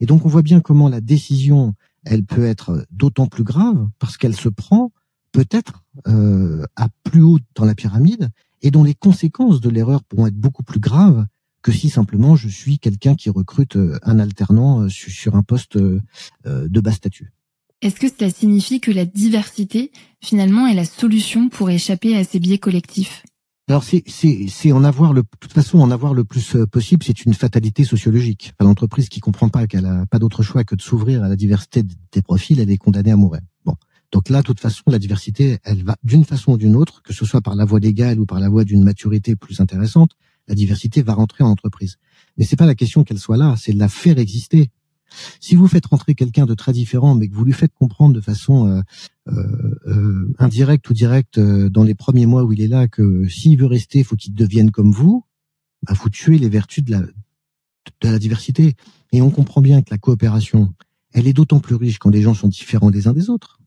Et 0.01 0.07
donc, 0.07 0.27
on 0.27 0.29
voit 0.29 0.43
bien 0.43 0.61
comment 0.61 0.89
la 0.89 1.01
décision, 1.01 1.75
elle 2.03 2.25
peut 2.25 2.45
être 2.45 2.89
d'autant 2.91 3.29
plus 3.29 3.45
grave 3.45 3.89
parce 4.01 4.17
qu'elle 4.17 4.35
se 4.35 4.49
prend 4.49 4.91
peut-être 5.31 5.85
euh, 6.09 6.65
à 6.75 6.89
plus 7.05 7.23
haut 7.23 7.39
dans 7.55 7.67
la 7.67 7.77
pyramide 7.77 8.31
et 8.63 8.73
dont 8.73 8.83
les 8.83 8.95
conséquences 8.95 9.61
de 9.61 9.71
l'erreur 9.71 10.03
pourront 10.03 10.27
être 10.27 10.35
beaucoup 10.35 10.65
plus 10.65 10.81
graves 10.81 11.25
que 11.63 11.73
si 11.73 11.91
simplement 11.91 12.37
je 12.37 12.49
suis 12.49 12.79
quelqu'un 12.79 13.15
qui 13.15 13.31
recrute 13.31 13.77
euh, 13.77 13.99
un 14.03 14.19
alternant 14.19 14.83
euh, 14.83 14.89
sur 14.89 15.35
un 15.37 15.43
poste 15.43 15.77
de 15.77 16.81
bas 16.81 16.93
statut. 16.93 17.33
Est-ce 17.83 17.97
que 17.97 18.09
cela 18.09 18.31
signifie 18.31 18.81
que 18.81 18.91
la 18.91 19.07
diversité, 19.07 19.91
finalement, 20.21 20.67
est 20.67 20.75
la 20.75 20.85
solution 20.85 21.49
pour 21.49 21.71
échapper 21.71 22.17
à 22.17 22.25
ces 22.25 22.39
biais 22.39 22.59
collectifs? 22.59 23.25
Alors 23.69 23.85
c'est 23.85 24.03
c'est 24.09 24.73
en 24.73 24.83
avoir 24.83 25.13
le 25.13 25.23
de 25.23 25.29
toute 25.39 25.53
façon 25.53 25.79
en 25.79 25.93
avoir 25.93 26.13
le 26.13 26.25
plus 26.25 26.57
possible, 26.73 27.05
c'est 27.05 27.25
une 27.25 27.35
fatalité 27.35 27.85
sociologique. 27.85 28.53
L'entreprise 28.59 29.09
qui 29.09 29.21
comprend 29.21 29.49
pas 29.49 29.69
qu'elle 29.69 29.87
a 29.87 30.07
pas 30.07 30.19
d'autre 30.19 30.43
choix 30.43 30.65
que 30.65 30.75
de 30.75 30.83
s'ouvrir 30.83 31.23
à 31.23 31.29
la 31.29 31.37
diversité 31.37 31.85
des 31.85 32.23
profils, 32.23 32.59
elle 32.59 32.71
est 32.71 32.79
condamnée 32.79 33.13
à 33.13 33.17
mourir. 33.17 33.43
Bon, 33.65 33.77
donc 34.13 34.29
là, 34.29 34.39
de 34.39 34.47
toute 34.47 34.61
façon, 34.61 34.83
la 34.89 34.99
diversité, 34.99 35.59
elle 35.63 35.85
va 35.85 35.97
d'une 36.03 36.25
façon 36.25 36.53
ou 36.53 36.57
d'une 36.57 36.75
autre, 36.75 37.03
que 37.03 37.13
ce 37.13 37.25
soit 37.25 37.41
par 37.41 37.55
la 37.55 37.65
voie 37.65 37.79
légale 37.79 38.19
ou 38.19 38.27
par 38.27 38.41
la 38.41 38.49
voie 38.49 38.65
d'une 38.65 38.83
maturité 38.83 39.37
plus 39.37 39.61
intéressante, 39.61 40.11
la 40.49 40.55
diversité 40.55 41.03
va 41.03 41.15
rentrer 41.15 41.45
en 41.45 41.49
entreprise. 41.49 41.97
Mais 42.37 42.45
c'est 42.45 42.57
pas 42.57 42.67
la 42.67 42.75
question 42.75 43.05
qu'elle 43.05 43.19
soit 43.19 43.37
là, 43.37 43.55
c'est 43.57 43.73
de 43.73 43.79
la 43.79 43.89
faire 43.89 44.19
exister. 44.19 44.71
Si 45.41 45.57
vous 45.57 45.67
faites 45.67 45.87
rentrer 45.87 46.15
quelqu'un 46.15 46.47
de 46.47 46.55
très 46.55 46.73
différent, 46.73 47.15
mais 47.15 47.29
que 47.29 47.35
vous 47.35 47.45
lui 47.45 47.53
faites 47.53 47.75
comprendre 47.75 48.15
de 48.15 48.21
façon 48.21 48.69
euh, 48.69 48.81
euh, 49.29 49.75
euh 49.87 50.33
indirecte 50.39 50.89
ou 50.89 50.95
directe 50.95 51.39
dans 51.41 51.83
les 51.83 51.95
premiers 51.95 52.27
mois 52.27 52.45
où 52.45 52.53
il 52.53 52.61
est 52.61 52.69
là 52.69 52.89
que 52.89 53.29
s'il 53.29 53.59
veut 53.59 53.67
rester, 53.67 54.05
faut 54.05 54.17
qu'il 54.17 54.35
devienne 54.35 54.71
comme 54.71 54.93
vous, 54.93 55.25
bah, 55.83 55.95
vous 55.95 56.11
tuez 56.11 56.39
les 56.39 56.49
vertus 56.49 56.85
de 56.85 56.93
la, 56.93 57.01
de 57.01 58.09
la 58.09 58.19
diversité. 58.19 58.75
Et 59.13 59.23
on 59.23 59.31
comprend 59.31 59.61
bien 59.61 59.83
que 59.83 59.91
la 59.91 59.99
coopération, 59.99 60.73
elle 61.13 61.27
est 61.27 61.33
d'autant 61.33 61.61
plus 61.61 61.75
riche 61.75 61.99
quand 61.99 62.11
les 62.11 62.23
gens 62.23 62.35
sont 62.35 62.49
différents 62.49 62.91
des 62.91 63.09
uns 63.09 63.13
des 63.13 63.31
autres. 63.31 63.59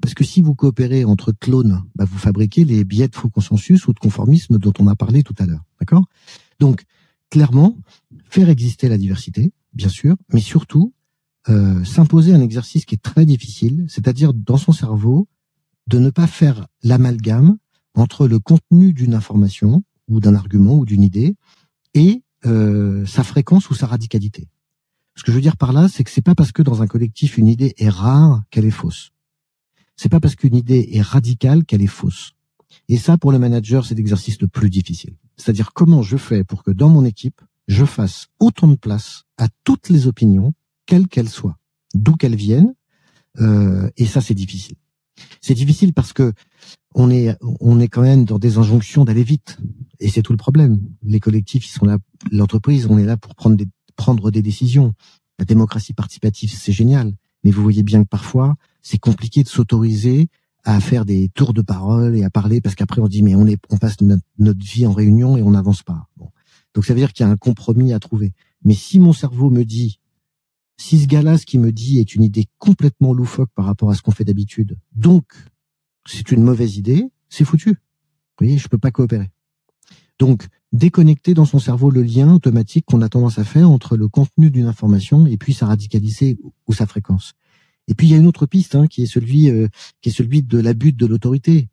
Parce 0.00 0.14
que 0.14 0.24
si 0.24 0.42
vous 0.42 0.54
coopérez 0.54 1.04
entre 1.04 1.32
clones, 1.32 1.82
bah 1.94 2.04
vous 2.04 2.18
fabriquez 2.18 2.64
les 2.64 2.84
biais 2.84 3.08
de 3.08 3.16
faux 3.16 3.30
consensus 3.30 3.86
ou 3.88 3.92
de 3.92 3.98
conformisme 3.98 4.58
dont 4.58 4.72
on 4.78 4.86
a 4.88 4.94
parlé 4.94 5.22
tout 5.22 5.34
à 5.38 5.46
l'heure. 5.46 5.64
D'accord? 5.80 6.06
Donc, 6.58 6.84
clairement, 7.30 7.76
faire 8.24 8.48
exister 8.48 8.88
la 8.88 8.98
diversité, 8.98 9.52
bien 9.72 9.88
sûr, 9.88 10.16
mais 10.32 10.40
surtout, 10.40 10.92
euh, 11.48 11.84
s'imposer 11.84 12.34
un 12.34 12.40
exercice 12.40 12.84
qui 12.84 12.94
est 12.94 13.02
très 13.02 13.26
difficile, 13.26 13.84
c'est-à-dire 13.88 14.34
dans 14.34 14.56
son 14.56 14.72
cerveau, 14.72 15.28
de 15.86 15.98
ne 15.98 16.10
pas 16.10 16.26
faire 16.26 16.66
l'amalgame 16.82 17.58
entre 17.94 18.26
le 18.26 18.38
contenu 18.38 18.92
d'une 18.92 19.14
information 19.14 19.84
ou 20.08 20.20
d'un 20.20 20.34
argument 20.34 20.74
ou 20.74 20.84
d'une 20.84 21.02
idée 21.02 21.36
et 21.94 22.22
euh, 22.44 23.06
sa 23.06 23.22
fréquence 23.22 23.70
ou 23.70 23.74
sa 23.74 23.86
radicalité. 23.86 24.48
Ce 25.14 25.22
que 25.22 25.30
je 25.30 25.36
veux 25.36 25.42
dire 25.42 25.56
par 25.56 25.72
là, 25.72 25.88
c'est 25.88 26.04
que 26.04 26.10
c'est 26.10 26.22
pas 26.22 26.34
parce 26.34 26.52
que 26.52 26.62
dans 26.62 26.82
un 26.82 26.86
collectif 26.86 27.38
une 27.38 27.46
idée 27.46 27.74
est 27.78 27.88
rare 27.88 28.42
qu'elle 28.50 28.66
est 28.66 28.70
fausse 28.70 29.12
c'est 29.96 30.10
pas 30.10 30.20
parce 30.20 30.36
qu'une 30.36 30.54
idée 30.54 30.90
est 30.92 31.02
radicale 31.02 31.64
qu'elle 31.64 31.82
est 31.82 31.86
fausse. 31.86 32.32
Et 32.88 32.98
ça, 32.98 33.16
pour 33.16 33.32
le 33.32 33.38
manager, 33.38 33.84
c'est 33.84 33.94
l'exercice 33.94 34.40
le 34.40 34.48
plus 34.48 34.70
difficile. 34.70 35.14
C'est-à-dire 35.36 35.72
comment 35.72 36.02
je 36.02 36.16
fais 36.16 36.44
pour 36.44 36.62
que 36.62 36.70
dans 36.70 36.88
mon 36.88 37.04
équipe, 37.04 37.40
je 37.68 37.84
fasse 37.84 38.26
autant 38.40 38.68
de 38.68 38.76
place 38.76 39.24
à 39.36 39.48
toutes 39.64 39.88
les 39.88 40.06
opinions, 40.06 40.54
quelles 40.86 41.08
qu'elles 41.08 41.28
soient, 41.28 41.58
d'où 41.94 42.14
qu'elles 42.16 42.36
viennent. 42.36 42.74
Euh, 43.40 43.90
et 43.96 44.06
ça, 44.06 44.20
c'est 44.20 44.34
difficile. 44.34 44.76
C'est 45.40 45.54
difficile 45.54 45.92
parce 45.92 46.12
que 46.12 46.32
on 46.94 47.10
est, 47.10 47.36
on 47.60 47.78
est 47.78 47.88
quand 47.88 48.02
même 48.02 48.24
dans 48.24 48.38
des 48.38 48.56
injonctions 48.58 49.04
d'aller 49.04 49.24
vite. 49.24 49.58
Et 50.00 50.08
c'est 50.08 50.22
tout 50.22 50.32
le 50.32 50.38
problème. 50.38 50.80
Les 51.02 51.20
collectifs, 51.20 51.66
ils 51.66 51.72
sont 51.72 51.84
là, 51.84 51.98
l'entreprise, 52.30 52.86
on 52.86 52.98
est 52.98 53.04
là 53.04 53.16
pour 53.16 53.34
prendre 53.34 53.56
des, 53.56 53.66
prendre 53.96 54.30
des 54.30 54.42
décisions. 54.42 54.94
La 55.38 55.44
démocratie 55.44 55.92
participative, 55.92 56.50
c'est 56.50 56.72
génial. 56.72 57.12
Mais 57.44 57.50
vous 57.50 57.62
voyez 57.62 57.82
bien 57.82 58.02
que 58.02 58.08
parfois, 58.08 58.54
c'est 58.82 58.98
compliqué 58.98 59.42
de 59.42 59.48
s'autoriser 59.48 60.28
à 60.66 60.80
faire 60.80 61.04
des 61.04 61.28
tours 61.28 61.54
de 61.54 61.62
parole 61.62 62.16
et 62.16 62.24
à 62.24 62.30
parler 62.30 62.60
parce 62.60 62.74
qu'après 62.74 63.00
on 63.00 63.06
dit 63.06 63.22
mais 63.22 63.36
on 63.36 63.46
est 63.46 63.58
on 63.70 63.78
passe 63.78 63.96
notre, 64.00 64.64
vie 64.64 64.84
en 64.84 64.92
réunion 64.92 65.36
et 65.36 65.42
on 65.42 65.52
n'avance 65.52 65.84
pas. 65.84 66.08
Donc 66.74 66.84
ça 66.84 66.92
veut 66.92 66.98
dire 66.98 67.12
qu'il 67.12 67.24
y 67.24 67.28
a 67.28 67.32
un 67.32 67.36
compromis 67.36 67.92
à 67.92 68.00
trouver. 68.00 68.34
Mais 68.64 68.74
si 68.74 68.98
mon 68.98 69.12
cerveau 69.12 69.48
me 69.48 69.64
dit 69.64 70.00
si 70.76 70.98
ce 71.00 71.06
gars-là 71.06 71.38
ce 71.38 71.46
qu'il 71.46 71.60
me 71.60 71.70
dit 71.70 72.00
est 72.00 72.16
une 72.16 72.24
idée 72.24 72.46
complètement 72.58 73.14
loufoque 73.14 73.50
par 73.54 73.64
rapport 73.64 73.90
à 73.90 73.94
ce 73.94 74.02
qu'on 74.02 74.10
fait 74.10 74.24
d'habitude, 74.24 74.76
donc 74.92 75.24
c'est 76.04 76.32
une 76.32 76.42
mauvaise 76.42 76.76
idée, 76.76 77.08
c'est 77.28 77.44
foutu. 77.44 77.70
Vous 77.70 78.44
voyez, 78.44 78.58
je 78.58 78.68
peux 78.68 78.76
pas 78.76 78.90
coopérer. 78.90 79.30
Donc 80.18 80.48
déconnecter 80.72 81.32
dans 81.32 81.44
son 81.44 81.60
cerveau 81.60 81.90
le 81.90 82.02
lien 82.02 82.34
automatique 82.34 82.86
qu'on 82.86 83.02
a 83.02 83.08
tendance 83.08 83.38
à 83.38 83.44
faire 83.44 83.70
entre 83.70 83.96
le 83.96 84.08
contenu 84.08 84.50
d'une 84.50 84.66
information 84.66 85.26
et 85.26 85.36
puis 85.36 85.54
sa 85.54 85.66
radicalité 85.66 86.38
ou 86.66 86.72
sa 86.72 86.86
fréquence. 86.86 87.34
Et 87.88 87.94
puis 87.94 88.08
il 88.08 88.10
y 88.10 88.14
a 88.14 88.18
une 88.18 88.26
autre 88.26 88.46
piste 88.46 88.74
hein, 88.74 88.86
qui 88.86 89.02
est 89.02 89.06
celui 89.06 89.50
euh, 89.50 89.68
qui 90.00 90.08
est 90.08 90.12
celui 90.12 90.42
de 90.42 90.58
l'abus 90.58 90.92
de 90.92 91.06
l'autorité. 91.06 91.68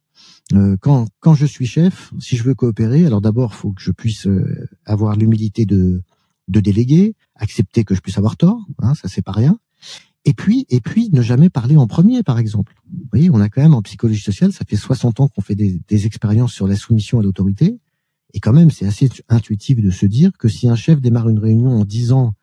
Euh, 0.53 0.77
quand 0.79 1.07
quand 1.19 1.33
je 1.33 1.45
suis 1.45 1.65
chef, 1.65 2.13
si 2.19 2.37
je 2.37 2.43
veux 2.43 2.53
coopérer, 2.53 3.05
alors 3.05 3.21
d'abord 3.21 3.55
faut 3.55 3.71
que 3.71 3.81
je 3.81 3.91
puisse 3.91 4.27
euh, 4.27 4.67
avoir 4.85 5.15
l'humilité 5.15 5.65
de 5.65 6.01
de 6.49 6.59
déléguer, 6.59 7.15
accepter 7.35 7.83
que 7.83 7.95
je 7.95 8.01
puisse 8.01 8.17
avoir 8.17 8.37
tort, 8.37 8.59
hein, 8.79 8.93
ça 8.95 9.07
c'est 9.07 9.21
pas 9.21 9.31
rien. 9.31 9.57
Et 10.25 10.33
puis 10.33 10.65
et 10.69 10.81
puis 10.81 11.09
ne 11.11 11.21
jamais 11.21 11.49
parler 11.49 11.77
en 11.77 11.87
premier, 11.87 12.23
par 12.23 12.37
exemple. 12.37 12.75
Vous 12.91 13.07
voyez, 13.11 13.29
on 13.31 13.39
a 13.39 13.49
quand 13.49 13.61
même 13.61 13.73
en 13.73 13.81
psychologie 13.81 14.21
sociale, 14.21 14.53
ça 14.53 14.65
fait 14.67 14.75
60 14.75 15.19
ans 15.19 15.27
qu'on 15.27 15.41
fait 15.41 15.55
des, 15.55 15.81
des 15.87 16.05
expériences 16.05 16.53
sur 16.53 16.67
la 16.67 16.75
soumission 16.75 17.19
à 17.19 17.23
l'autorité. 17.23 17.79
Et 18.33 18.39
quand 18.39 18.53
même, 18.53 18.71
c'est 18.71 18.85
assez 18.85 19.09
intuitif 19.29 19.79
de 19.81 19.91
se 19.91 20.05
dire 20.05 20.31
que 20.37 20.47
si 20.47 20.67
un 20.67 20.75
chef 20.75 20.99
démarre 20.99 21.29
une 21.29 21.39
réunion 21.39 21.69
en 21.69 21.85
disant 21.85 22.33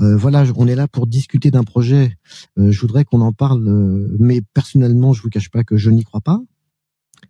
euh, 0.00 0.16
voilà, 0.16 0.44
on 0.56 0.66
est 0.66 0.74
là 0.74 0.88
pour 0.88 1.06
discuter 1.06 1.50
d'un 1.50 1.64
projet. 1.64 2.16
Euh, 2.58 2.70
je 2.70 2.80
voudrais 2.80 3.04
qu'on 3.04 3.20
en 3.20 3.32
parle, 3.32 3.66
euh, 3.68 4.16
mais 4.18 4.40
personnellement, 4.54 5.12
je 5.12 5.22
vous 5.22 5.28
cache 5.28 5.50
pas 5.50 5.62
que 5.62 5.76
je 5.76 5.90
n'y 5.90 6.04
crois 6.04 6.20
pas. 6.20 6.40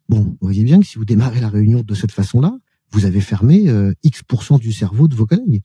Bon, 0.08 0.20
vous 0.20 0.38
voyez 0.40 0.62
bien 0.62 0.78
que 0.80 0.86
si 0.86 0.96
vous 0.96 1.04
démarrez 1.04 1.40
la 1.40 1.48
réunion 1.48 1.82
de 1.82 1.94
cette 1.94 2.12
façon-là, 2.12 2.56
vous 2.92 3.06
avez 3.06 3.20
fermé 3.20 3.72
X 4.02 4.22
du 4.60 4.72
cerveau 4.72 5.06
de 5.06 5.14
vos 5.14 5.26
collègues. 5.26 5.62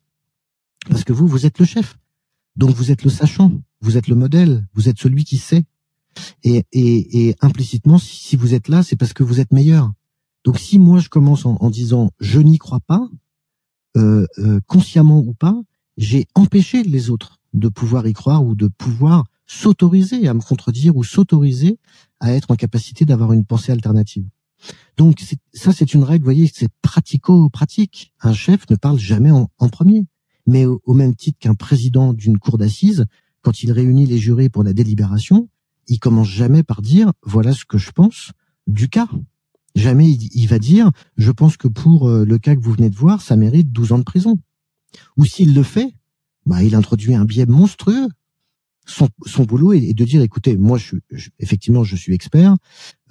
Parce 0.87 1.03
que 1.03 1.13
vous, 1.13 1.27
vous 1.27 1.45
êtes 1.47 1.57
le 1.57 1.65
chef. 1.65 1.97
Donc 2.55 2.69
vous 2.71 2.91
êtes 2.91 3.03
le 3.03 3.09
sachant, 3.09 3.51
vous 3.81 3.97
êtes 3.97 4.07
le 4.07 4.15
modèle, 4.15 4.67
vous 4.73 4.87
êtes 4.87 4.99
celui 4.99 5.25
qui 5.25 5.37
sait. 5.37 5.63
Et, 6.43 7.35
implicitement, 7.41 7.97
si 7.97 8.35
vous 8.35 8.53
êtes 8.53 8.69
là, 8.69 8.83
c'est 8.83 8.95
parce 8.95 9.13
que 9.13 9.23
vous 9.23 9.39
êtes 9.39 9.51
meilleur. 9.51 9.91
Donc 10.43 10.59
si 10.59 10.77
moi 10.77 10.99
je 10.99 11.09
commence 11.09 11.45
en, 11.47 11.69
disant 11.71 12.11
je 12.19 12.39
n'y 12.39 12.59
crois 12.59 12.79
pas, 12.79 13.09
consciemment 14.67 15.19
ou 15.19 15.33
pas, 15.33 15.59
j'ai 15.97 16.27
empêché 16.35 16.83
les 16.83 17.09
autres 17.09 17.39
de 17.53 17.69
pouvoir 17.69 18.05
y 18.07 18.13
croire 18.13 18.43
ou 18.43 18.55
de 18.55 18.67
pouvoir 18.67 19.25
s'autoriser 19.47 20.27
à 20.27 20.33
me 20.33 20.41
contredire 20.41 20.95
ou 20.97 21.03
s'autoriser 21.03 21.79
à 22.19 22.33
être 22.33 22.51
en 22.51 22.55
capacité 22.55 23.05
d'avoir 23.05 23.33
une 23.33 23.45
pensée 23.45 23.71
alternative. 23.71 24.25
Donc 24.97 25.23
ça, 25.53 25.71
c'est 25.73 25.93
une 25.93 26.03
règle, 26.03 26.23
vous 26.23 26.31
voyez, 26.31 26.49
c'est 26.53 26.69
pratico-pratique. 26.81 28.13
Un 28.21 28.33
chef 28.33 28.69
ne 28.69 28.75
parle 28.75 28.97
jamais 28.97 29.31
en, 29.31 29.47
premier. 29.69 30.05
Mais 30.47 30.65
au, 30.65 30.93
même 30.93 31.15
titre 31.15 31.39
qu'un 31.39 31.55
président 31.55 32.13
d'une 32.13 32.37
cour 32.37 32.57
d'assises, 32.57 33.05
quand 33.41 33.63
il 33.63 33.71
réunit 33.71 34.05
les 34.05 34.17
jurés 34.17 34.49
pour 34.49 34.63
la 34.63 34.73
délibération, 34.73 35.49
il 35.87 35.99
commence 35.99 36.27
jamais 36.27 36.63
par 36.63 36.81
dire 36.81 37.11
voilà 37.23 37.53
ce 37.53 37.65
que 37.65 37.77
je 37.77 37.91
pense 37.91 38.31
du 38.67 38.89
cas. 38.89 39.07
Jamais 39.75 40.09
il, 40.09 40.47
va 40.47 40.57
dire 40.57 40.91
je 41.17 41.31
pense 41.31 41.57
que 41.57 41.67
pour 41.67 42.07
euh, 42.07 42.25
le 42.25 42.37
cas 42.37 42.55
que 42.55 42.61
vous 42.61 42.71
venez 42.71 42.89
de 42.89 42.95
voir, 42.95 43.21
ça 43.21 43.35
mérite 43.35 43.71
12 43.71 43.91
ans 43.91 43.97
de 43.97 44.03
prison. 44.03 44.39
Ou 45.17 45.25
s'il 45.25 45.53
le 45.53 45.63
fait, 45.63 45.93
bah 46.45 46.63
il 46.63 46.75
introduit 46.75 47.15
un 47.15 47.25
biais 47.25 47.45
monstrueux. 47.45 48.07
Son, 48.87 49.09
son 49.25 49.45
boulot 49.45 49.73
est, 49.73 49.93
de 49.93 50.05
dire 50.05 50.21
écoutez, 50.21 50.57
moi 50.57 50.77
je, 50.77 50.95
effectivement 51.39 51.83
je 51.83 51.95
suis 51.95 52.13
expert, 52.13 52.55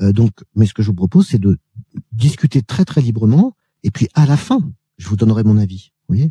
euh, 0.00 0.12
donc 0.12 0.30
mais 0.54 0.66
ce 0.66 0.74
que 0.74 0.82
je 0.82 0.88
vous 0.88 0.94
propose 0.94 1.26
c'est 1.26 1.40
de 1.40 1.58
discuter 2.12 2.62
très 2.62 2.84
très 2.84 3.00
librement 3.00 3.56
et 3.82 3.90
puis 3.90 4.06
à 4.14 4.24
la 4.24 4.36
fin 4.36 4.60
je 4.98 5.08
vous 5.08 5.16
donnerai 5.16 5.42
mon 5.42 5.58
avis. 5.58 5.90
Vous 6.08 6.14
voyez 6.14 6.30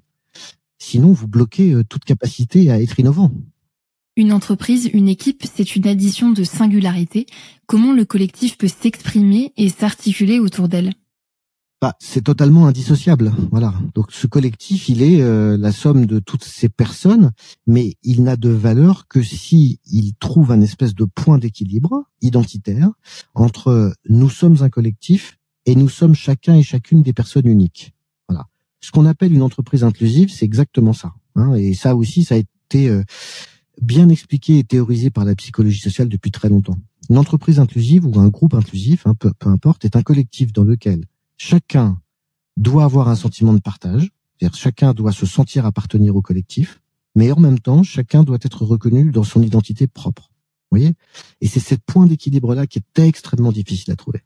Sinon 0.78 1.12
vous 1.12 1.28
bloquez 1.28 1.74
euh, 1.74 1.84
toute 1.84 2.06
capacité 2.06 2.72
à 2.72 2.82
être 2.82 3.00
innovant. 3.00 3.32
Une 4.16 4.32
entreprise, 4.32 4.90
une 4.94 5.10
équipe, 5.10 5.44
c'est 5.52 5.76
une 5.76 5.88
addition 5.88 6.30
de 6.30 6.44
singularités. 6.44 7.26
Comment 7.66 7.94
le 7.94 8.06
collectif 8.06 8.58
peut 8.58 8.68
s'exprimer 8.68 9.54
et 9.58 9.70
s'articuler 9.70 10.40
autour 10.40 10.70
d'elle? 10.70 10.94
Bah, 11.84 11.98
c'est 12.00 12.24
totalement 12.24 12.66
indissociable. 12.66 13.34
Voilà. 13.52 13.74
Donc 13.94 14.14
ce 14.14 14.26
collectif, 14.26 14.88
il 14.88 15.02
est 15.02 15.22
euh, 15.22 15.58
la 15.58 15.74
somme 15.74 16.06
de 16.06 16.20
toutes 16.20 16.46
ces 16.46 16.70
personnes, 16.70 17.32
mais 17.68 17.96
il 18.04 18.24
n'a 18.24 18.38
de 18.38 18.48
valeur 18.48 19.10
que 19.10 19.22
si 19.22 19.82
il 19.92 20.14
trouve 20.14 20.54
un 20.54 20.62
espèce 20.62 20.96
de 20.96 21.04
point 21.04 21.40
d'équilibre 21.40 22.06
identitaire 22.22 22.90
entre 23.36 23.94
nous 24.08 24.30
sommes 24.30 24.64
un 24.64 24.70
collectif 24.70 25.38
et 25.66 25.76
nous 25.76 25.90
sommes 25.90 26.16
chacun 26.16 26.56
et 26.56 26.64
chacune 26.64 27.02
des 27.02 27.12
personnes 27.12 27.48
uniques. 27.48 27.94
Voilà. 28.30 28.46
Ce 28.80 28.90
qu'on 28.92 29.06
appelle 29.06 29.34
une 29.34 29.42
entreprise 29.42 29.84
inclusive, 29.84 30.32
c'est 30.32 30.46
exactement 30.46 30.94
ça. 30.94 31.12
Hein. 31.36 31.54
et 31.56 31.74
ça 31.74 31.98
aussi, 31.98 32.24
ça 32.24 32.36
a 32.36 32.38
été 32.38 32.88
euh, 32.88 33.04
bien 33.82 34.08
expliqué 34.08 34.58
et 34.58 34.64
théorisé 34.64 35.10
par 35.10 35.26
la 35.26 35.36
psychologie 35.36 35.82
sociale 35.82 36.08
depuis 36.08 36.32
très 36.32 36.48
longtemps. 36.48 36.78
Une 37.10 37.18
entreprise 37.18 37.60
inclusive 37.60 38.06
ou 38.06 38.18
un 38.22 38.30
groupe 38.30 38.54
inclusif, 38.54 39.06
hein, 39.06 39.16
peu, 39.20 39.34
importe, 39.50 39.84
est 39.84 39.98
un 39.98 40.02
collectif 40.02 40.54
dans 40.54 40.64
lequel 40.64 41.04
chacun 41.38 42.00
doit 42.58 42.84
avoir 42.84 43.10
un 43.10 43.16
sentiment 43.16 43.54
de 43.54 43.60
partage, 43.60 44.12
c'est-à-dire 44.38 44.58
chacun 44.58 44.94
doit 44.94 45.12
se 45.12 45.26
sentir 45.26 45.66
appartenir 45.66 46.16
au 46.16 46.22
collectif, 46.22 46.82
mais 47.16 47.32
en 47.32 47.40
même 47.40 47.60
temps, 47.60 47.84
chacun 47.84 48.24
doit 48.24 48.40
être 48.42 48.64
reconnu 48.64 49.12
dans 49.12 49.24
son 49.24 49.42
identité 49.42 49.88
propre. 49.88 50.30
Vous 50.72 50.80
voyez? 50.80 50.94
Et 51.42 51.48
c'est 51.48 51.60
ce 51.60 51.76
point 51.76 52.08
d'équilibre-là 52.08 52.66
qui 52.66 52.80
est 52.80 53.00
extrêmement 53.00 53.52
difficile 53.52 53.94
à 53.94 53.96
trouver. 53.96 54.24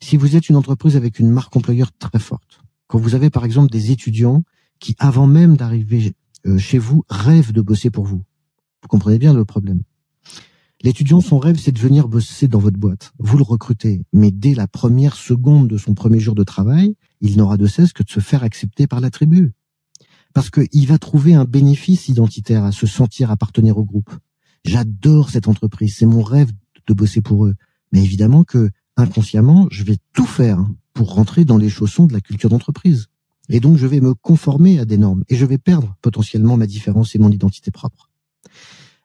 Si 0.00 0.16
vous 0.16 0.36
êtes 0.36 0.48
une 0.48 0.56
entreprise 0.56 0.96
avec 0.96 1.18
une 1.18 1.30
marque 1.30 1.54
employeur 1.56 1.90
très 1.98 2.18
forte, 2.18 2.60
quand 2.86 2.98
vous 2.98 3.14
avez 3.14 3.30
par 3.30 3.44
exemple 3.44 3.70
des 3.70 3.90
étudiants 3.90 4.42
qui, 4.80 4.94
avant 4.98 5.26
même 5.26 5.56
d'arriver 5.56 6.14
euh, 6.46 6.58
chez 6.58 6.78
vous, 6.78 7.04
rêvent 7.08 7.52
de 7.52 7.60
bosser 7.60 7.90
pour 7.90 8.04
vous, 8.04 8.22
vous 8.82 8.88
comprenez 8.88 9.18
bien 9.18 9.34
le 9.34 9.44
problème. 9.44 9.82
L'étudiant, 10.82 11.20
son 11.20 11.38
rêve, 11.40 11.58
c'est 11.58 11.72
de 11.72 11.78
venir 11.78 12.06
bosser 12.06 12.46
dans 12.46 12.60
votre 12.60 12.78
boîte. 12.78 13.12
Vous 13.18 13.36
le 13.36 13.42
recrutez, 13.42 14.02
mais 14.12 14.30
dès 14.30 14.54
la 14.54 14.68
première 14.68 15.16
seconde 15.16 15.66
de 15.66 15.76
son 15.76 15.94
premier 15.94 16.20
jour 16.20 16.36
de 16.36 16.44
travail, 16.44 16.94
il 17.20 17.36
n'aura 17.36 17.56
de 17.56 17.66
cesse 17.66 17.92
que 17.92 18.04
de 18.04 18.10
se 18.10 18.20
faire 18.20 18.44
accepter 18.44 18.86
par 18.86 19.00
la 19.00 19.10
tribu. 19.10 19.52
Parce 20.34 20.50
qu'il 20.50 20.86
va 20.86 20.98
trouver 20.98 21.34
un 21.34 21.44
bénéfice 21.44 22.08
identitaire 22.08 22.62
à 22.62 22.70
se 22.70 22.86
sentir 22.86 23.32
appartenir 23.32 23.76
au 23.76 23.84
groupe. 23.84 24.10
J'adore 24.64 25.30
cette 25.30 25.48
entreprise, 25.48 25.96
c'est 25.96 26.06
mon 26.06 26.22
rêve 26.22 26.52
de 26.86 26.94
bosser 26.94 27.22
pour 27.22 27.46
eux. 27.46 27.56
Mais 27.90 28.04
évidemment 28.04 28.44
que, 28.44 28.70
inconsciemment, 28.96 29.66
je 29.72 29.82
vais 29.82 29.96
tout 30.12 30.26
faire 30.26 30.64
pour 30.92 31.14
rentrer 31.14 31.44
dans 31.44 31.56
les 31.56 31.70
chaussons 31.70 32.06
de 32.06 32.12
la 32.12 32.20
culture 32.20 32.50
d'entreprise. 32.50 33.06
Et 33.48 33.58
donc, 33.58 33.78
je 33.78 33.86
vais 33.86 34.00
me 34.00 34.14
conformer 34.14 34.78
à 34.78 34.84
des 34.84 34.98
normes 34.98 35.24
et 35.28 35.34
je 35.34 35.44
vais 35.44 35.58
perdre 35.58 35.96
potentiellement 36.02 36.56
ma 36.56 36.66
différence 36.66 37.16
et 37.16 37.18
mon 37.18 37.30
identité 37.30 37.72
propre. 37.72 38.10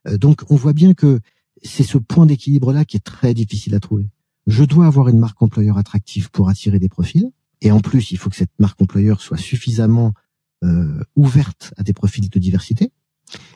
Euh, 0.08 0.18
donc 0.18 0.44
on 0.50 0.56
voit 0.56 0.74
bien 0.74 0.94
que 0.94 1.20
c'est 1.64 1.84
ce 1.84 1.98
point 1.98 2.26
d'équilibre-là 2.26 2.86
qui 2.86 2.98
est 2.98 3.04
très 3.04 3.34
difficile 3.34 3.76
à 3.76 3.80
trouver. 3.80 4.10
Je 4.48 4.64
dois 4.64 4.86
avoir 4.86 5.08
une 5.08 5.20
marque 5.20 5.42
employeur 5.42 5.78
attractive 5.78 6.30
pour 6.32 6.50
attirer 6.50 6.80
des 6.80 6.90
profils, 6.90 7.32
et 7.62 7.72
en 7.72 7.80
plus 7.80 8.12
il 8.12 8.18
faut 8.18 8.30
que 8.30 8.36
cette 8.36 8.60
marque 8.60 8.82
employeur 8.82 9.22
soit 9.22 9.38
suffisamment 9.38 10.14
euh, 10.64 11.04
ouverte 11.16 11.74
à 11.78 11.84
des 11.84 11.94
profils 11.94 12.30
de 12.30 12.40
diversité. 12.40 12.92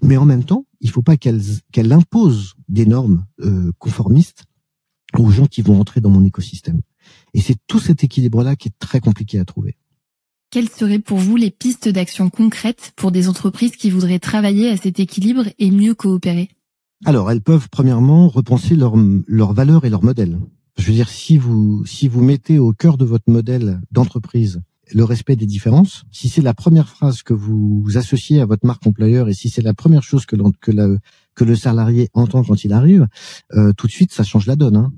Mais 0.02 0.18
en 0.18 0.26
même 0.26 0.44
temps, 0.44 0.66
il 0.82 0.88
ne 0.88 0.92
faut 0.92 1.02
pas 1.02 1.18
qu'elle 1.18 1.92
impose 1.92 2.56
des 2.70 2.86
normes 2.86 3.26
euh, 3.42 3.72
conformistes 3.78 4.46
aux 5.18 5.30
gens 5.30 5.46
qui 5.46 5.62
vont 5.62 5.80
entrer 5.80 6.02
dans 6.02 6.10
mon 6.10 6.26
écosystème. 6.26 6.82
Et 7.34 7.42
c'est 7.42 7.58
tout 7.68 7.80
cet 7.80 8.04
équilibre-là 8.04 8.56
qui 8.56 8.70
est 8.70 8.80
très 8.80 9.00
compliqué 9.00 9.40
à 9.40 9.46
trouver. 9.46 9.78
Quelles 10.50 10.70
seraient 10.70 11.00
pour 11.00 11.18
vous 11.18 11.36
les 11.36 11.52
pistes 11.52 11.90
d'action 11.90 12.30
concrètes 12.30 12.94
pour 12.96 13.12
des 13.12 13.28
entreprises 13.28 13.76
qui 13.76 13.90
voudraient 13.90 14.20
travailler 14.20 14.70
à 14.70 14.78
cet 14.78 15.00
équilibre 15.00 15.46
et 15.60 15.72
mieux 15.72 15.94
coopérer? 15.94 16.50
Alors, 17.06 17.30
elles 17.32 17.42
peuvent 17.42 17.70
premièrement 17.70 18.28
repenser 18.28 18.76
leurs 18.76 18.96
leur 19.28 19.54
valeurs 19.54 19.86
et 19.86 19.90
leur 19.90 20.04
modèle. 20.04 20.40
Je 20.78 20.88
veux 20.88 20.94
dire, 20.94 21.10
si 21.10 21.38
vous, 21.38 21.86
si 21.86 22.08
vous 22.08 22.22
mettez 22.22 22.60
au 22.60 22.74
cœur 22.74 22.98
de 22.98 23.06
votre 23.06 23.30
modèle 23.30 23.82
d'entreprise 23.92 24.62
le 24.94 25.04
respect 25.04 25.36
des 25.36 25.46
différences, 25.46 26.06
si 26.12 26.30
c'est 26.30 26.42
la 26.42 26.54
première 26.54 26.88
phrase 26.88 27.22
que 27.22 27.34
vous 27.34 27.86
associez 27.96 28.40
à 28.40 28.46
votre 28.46 28.66
marque 28.66 28.88
employeur 28.88 29.28
et 29.28 29.34
si 29.34 29.50
c'est 29.50 29.62
la 29.62 29.74
première 29.74 30.04
chose 30.04 30.26
que, 30.26 30.38
que, 30.62 30.98
que 31.36 31.44
le 31.44 31.56
salarié 31.56 32.10
entend 32.14 32.44
quand 32.44 32.64
il 32.64 32.72
arrive, 32.72 33.06
euh, 33.54 33.74
tout 33.74 33.88
de 33.88 33.92
suite, 33.92 34.14
ça 34.14 34.24
change 34.24 34.48
la 34.48 34.56
donne. 34.56 34.78
Hein. 34.78 34.94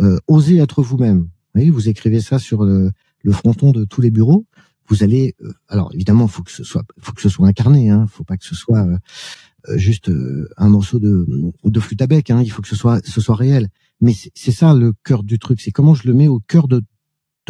Euh, 0.00 0.18
osez 0.28 0.56
être 0.56 0.82
vous-même. 0.82 1.28
Vous, 1.54 1.72
vous 1.72 1.88
écrivez 1.88 2.20
ça 2.20 2.38
sur 2.38 2.64
le, 2.64 2.90
le 3.22 3.32
fronton 3.32 3.72
de 3.72 3.84
tous 3.84 4.00
les 4.00 4.10
bureaux 4.10 4.46
vous 4.88 5.02
allez 5.02 5.34
euh, 5.42 5.52
alors 5.68 5.90
évidemment 5.94 6.26
faut 6.28 6.42
que 6.42 6.50
ce 6.50 6.64
soit 6.64 6.82
faut 6.98 7.12
que 7.12 7.20
ce 7.20 7.28
soit 7.28 7.46
incarné 7.46 7.90
hein 7.90 8.06
faut 8.08 8.24
pas 8.24 8.36
que 8.36 8.44
ce 8.44 8.54
soit 8.54 8.78
euh, 8.78 8.96
juste 9.76 10.10
un 10.56 10.68
morceau 10.68 10.98
de 10.98 11.26
de 11.64 11.80
flûte 11.80 12.02
à 12.02 12.06
bec 12.06 12.30
hein 12.30 12.42
il 12.42 12.50
faut 12.50 12.62
que 12.62 12.68
ce 12.68 12.76
soit 12.76 13.04
ce 13.06 13.20
soit 13.20 13.36
réel. 13.36 13.68
Mais 14.00 14.14
c'est 14.34 14.52
ça 14.52 14.74
le 14.74 14.92
cœur 15.04 15.22
du 15.22 15.38
truc 15.38 15.60
c'est 15.60 15.70
comment 15.70 15.94
je 15.94 16.06
le 16.06 16.14
mets 16.14 16.28
au 16.28 16.40
cœur 16.40 16.68
de 16.68 16.82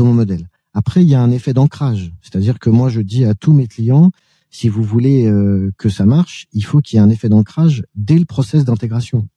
mon 0.01 0.15
modèle. 0.15 0.49
Après 0.73 1.03
il 1.03 1.09
y 1.09 1.15
a 1.15 1.23
un 1.23 1.31
effet 1.31 1.53
d'ancrage. 1.53 2.13
C'est-à-dire 2.23 2.59
que 2.59 2.71
moi 2.71 2.89
je 2.89 3.01
dis 3.01 3.25
à 3.25 3.35
tous 3.35 3.53
mes 3.53 3.67
clients 3.67 4.11
si 4.51 4.69
vous 4.69 4.83
voulez 4.83 5.31
que 5.77 5.89
ça 5.89 6.07
marche 6.07 6.47
il 6.53 6.65
faut 6.65 6.81
qu'il 6.81 6.97
y 6.97 7.01
ait 7.01 7.03
un 7.05 7.11
effet 7.11 7.29
d'ancrage 7.29 7.85
dès 7.95 8.19
le 8.19 8.25
process 8.25 8.65
d'intégration. 8.65 9.29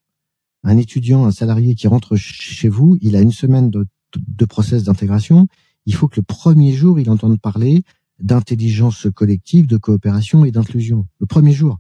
Un 0.63 0.78
étudiant 0.78 1.26
un 1.26 1.32
salarié 1.32 1.76
qui 1.76 1.88
rentre 1.88 2.15
chez 2.15 2.70
vous 2.70 2.98
il 3.02 3.15
a 3.15 3.22
une 3.22 3.32
semaine 3.32 3.70
de 3.70 3.86
de 4.17 4.46
process 4.46 4.84
d'intégration. 4.84 5.48
Il 5.86 5.96
faut 5.96 6.08
que 6.08 6.20
le 6.20 6.24
premier 6.24 6.74
jour, 6.74 7.00
il 7.00 7.10
entende 7.10 7.39
parler 7.39 7.84
d'intelligence 8.20 9.08
collective, 9.13 9.67
de 9.67 9.78
coopération 9.78 10.46
et 10.46 10.52
d'inclusion. 10.52 11.08
Le 11.20 11.26
premier 11.26 11.54
jour. 11.54 11.80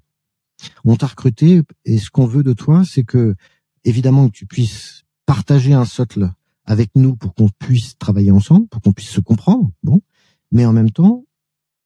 On 0.85 0.95
t'a 0.95 1.07
recruté 1.07 1.61
et 1.85 1.97
ce 1.97 2.09
qu'on 2.09 2.25
veut 2.25 2.43
de 2.43 2.53
toi, 2.53 2.83
c'est 2.85 3.03
que, 3.03 3.35
évidemment, 3.83 4.27
que 4.27 4.33
tu 4.33 4.45
puisses 4.45 5.03
partager 5.25 5.73
un 5.73 5.85
socle 5.85 6.31
avec 6.65 6.91
nous 6.95 7.15
pour 7.15 7.33
qu'on 7.33 7.49
puisse 7.49 7.97
travailler 7.97 8.31
ensemble, 8.31 8.67
pour 8.67 8.81
qu'on 8.81 8.93
puisse 8.93 9.09
se 9.09 9.21
comprendre, 9.21 9.71
bon. 9.83 10.01
Mais 10.51 10.65
en 10.65 10.73
même 10.73 10.91
temps, 10.91 11.25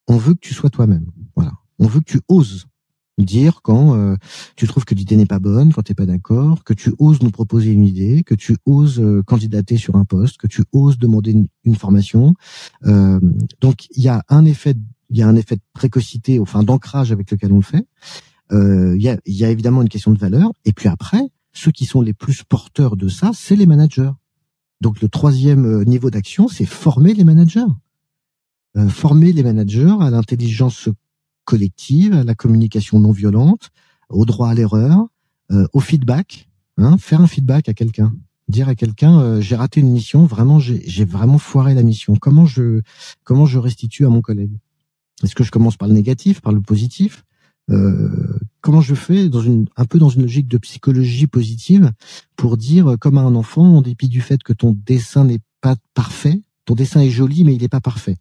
on 0.07 0.17
veut 0.17 0.33
que 0.33 0.39
tu 0.39 0.53
sois 0.53 0.69
toi-même. 0.69 1.05
Voilà. 1.35 1.53
On 1.79 1.88
veut 1.88 1.99
que 1.99 2.11
tu 2.11 2.21
oses 2.27 2.67
dire 3.17 3.61
quand 3.61 3.95
euh, 3.95 4.15
tu 4.55 4.67
trouves 4.67 4.85
que 4.85 4.95
l'idée 4.95 5.15
n'est 5.15 5.25
pas 5.25 5.39
bonne, 5.39 5.71
quand 5.71 5.83
tu 5.83 5.91
n'es 5.91 5.95
pas 5.95 6.05
d'accord, 6.05 6.63
que 6.63 6.73
tu 6.73 6.93
oses 6.99 7.21
nous 7.21 7.31
proposer 7.31 7.71
une 7.71 7.85
idée, 7.85 8.23
que 8.23 8.35
tu 8.35 8.57
oses 8.65 8.99
euh, 8.99 9.23
candidater 9.23 9.77
sur 9.77 9.95
un 9.95 10.05
poste, 10.05 10.38
que 10.38 10.47
tu 10.47 10.63
oses 10.73 10.97
demander 10.97 11.35
une, 11.63 11.75
formation. 11.75 12.33
Euh, 12.85 13.19
donc 13.61 13.88
il 13.91 14.03
y 14.03 14.09
a 14.09 14.23
un 14.29 14.45
effet, 14.45 14.75
il 15.09 15.17
y 15.17 15.21
a 15.21 15.27
un 15.27 15.35
effet 15.35 15.55
de 15.55 15.61
précocité, 15.73 16.39
enfin 16.39 16.63
d'ancrage 16.63 17.11
avec 17.11 17.31
lequel 17.31 17.53
on 17.53 17.57
le 17.57 17.61
fait. 17.61 17.85
Il 18.51 19.01
y, 19.01 19.10
a, 19.10 19.17
y 19.25 19.43
a 19.43 19.49
évidemment 19.49 19.81
une 19.81 19.89
question 19.89 20.12
de 20.12 20.19
valeur. 20.19 20.51
Et 20.65 20.73
puis 20.73 20.88
après, 20.88 21.21
ceux 21.51 21.71
qui 21.71 21.86
sont 21.86 22.01
les 22.01 22.13
plus 22.13 22.43
porteurs 22.43 22.95
de 22.95 23.08
ça, 23.08 23.31
c'est 23.34 23.55
les 23.55 23.65
managers. 23.65 24.12
Donc 24.81 25.01
le 25.01 25.10
troisième 25.10 25.84
niveau 25.84 26.10
d'action, 26.10 26.47
c'est 26.47 26.65
former 26.65 27.13
les 27.13 27.23
managers. 27.23 27.65
former 28.89 29.31
les 29.34 29.43
managers 29.43 29.95
à 29.99 30.10
l'intelligence 30.10 30.89
collective, 31.45 32.13
à 32.13 32.23
la 32.23 32.36
communication 32.36 32.99
non 32.99 33.12
violente, 33.12 33.69
au 34.10 34.25
droit 34.25 34.49
à 34.49 34.53
l'erreur, 34.53 35.08
euh, 35.51 35.67
au 35.73 35.79
feedback. 35.79 36.49
Hein, 36.77 36.97
faire 36.97 37.21
un 37.21 37.27
feedback 37.27 37.69
à 37.69 37.73
quelqu'un, 37.73 38.13
dire 38.49 38.67
à 38.67 38.75
quelqu'un 38.75 39.21
euh, 39.21 39.39
j'ai 39.39 39.55
raté 39.55 39.79
une 39.79 39.91
mission, 39.91 40.25
vraiment 40.25 40.60
j'ai 40.60 41.05
vraiment 41.05 41.38
foiré 41.38 41.73
la 41.73 41.84
mission. 41.84 42.17
Comment 42.17 42.45
je 42.45 42.81
comment 43.23 43.45
je 43.45 43.60
restitue 43.60 44.05
à 44.05 44.10
mon 44.10 44.21
collègue? 44.21 44.60
Est-ce 45.23 45.36
que 45.36 45.45
je 45.45 45.51
commence 45.51 45.77
par 45.77 45.88
le 45.88 45.93
négatif, 45.93 46.41
par 46.41 46.51
le 46.51 46.60
positif? 46.60 47.23
Euh, 47.69 48.39
Comment 48.62 48.82
je 48.82 48.95
fais 48.95 49.30
dans 49.30 49.41
une 49.41 49.67
un 49.75 49.86
peu 49.86 49.99
dans 49.99 50.10
une 50.10 50.23
logique 50.23 50.47
de 50.47 50.58
psychologie 50.58 51.28
positive 51.28 51.91
pour 52.36 52.58
dire 52.58 52.95
comme 52.99 53.17
à 53.17 53.21
un 53.21 53.36
enfant, 53.36 53.78
en 53.78 53.82
dépit 53.82 54.08
du 54.08 54.21
fait 54.21 54.41
que 54.41 54.54
ton 54.54 54.75
dessin 54.86 55.25
n'est 55.25 55.41
pas 55.62 55.75
parfait, 55.93 56.41
ton 56.65 56.73
dessin 56.73 57.01
est 57.01 57.10
joli 57.10 57.43
mais 57.43 57.54
il 57.54 57.62
n'est 57.62 57.67
pas 57.67 57.82
parfait. 57.82 58.17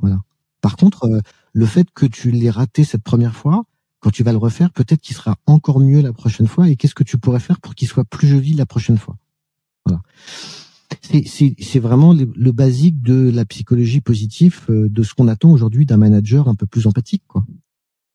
Voilà. 0.00 0.20
Par 0.60 0.76
contre, 0.76 1.08
le 1.52 1.66
fait 1.66 1.86
que 1.94 2.06
tu 2.06 2.30
l'aies 2.30 2.50
raté 2.50 2.84
cette 2.84 3.02
première 3.02 3.36
fois, 3.36 3.64
quand 4.04 4.10
tu 4.10 4.22
vas 4.22 4.32
le 4.32 4.38
refaire, 4.38 4.70
peut-être 4.70 5.00
qu'il 5.00 5.16
sera 5.16 5.38
encore 5.46 5.80
mieux 5.80 6.02
la 6.02 6.12
prochaine 6.12 6.46
fois. 6.46 6.68
Et 6.68 6.76
qu'est-ce 6.76 6.94
que 6.94 7.04
tu 7.04 7.16
pourrais 7.16 7.40
faire 7.40 7.58
pour 7.58 7.74
qu'il 7.74 7.88
soit 7.88 8.04
plus 8.04 8.28
joli 8.28 8.52
la 8.52 8.66
prochaine 8.66 8.98
fois? 8.98 9.16
Voilà. 9.86 10.02
C'est 11.00 11.78
vraiment 11.78 12.12
le, 12.12 12.52
basique 12.52 13.02
de 13.02 13.30
la 13.30 13.46
psychologie 13.46 14.02
positive, 14.02 14.60
euh, 14.68 14.88
de 14.90 15.02
ce 15.02 15.14
qu'on 15.14 15.26
attend 15.26 15.50
aujourd'hui 15.50 15.86
d'un 15.86 15.96
manager 15.96 16.48
un 16.48 16.54
peu 16.54 16.66
plus 16.66 16.86
empathique, 16.86 17.22
quoi. 17.26 17.46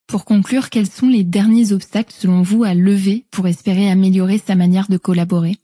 Pour 0.10 0.26
conclure, 0.26 0.72
quels 0.72 0.90
sont 0.90 1.08
les 1.08 1.24
derniers 1.24 1.72
obstacles 1.72 2.12
selon 2.18 2.42
vous 2.42 2.64
à 2.64 2.74
lever 2.74 3.28
pour 3.30 3.48
espérer 3.48 3.92
améliorer 3.92 4.40
sa 4.40 4.56
manière 4.56 4.88
de 4.90 4.98
collaborer? 4.98 5.58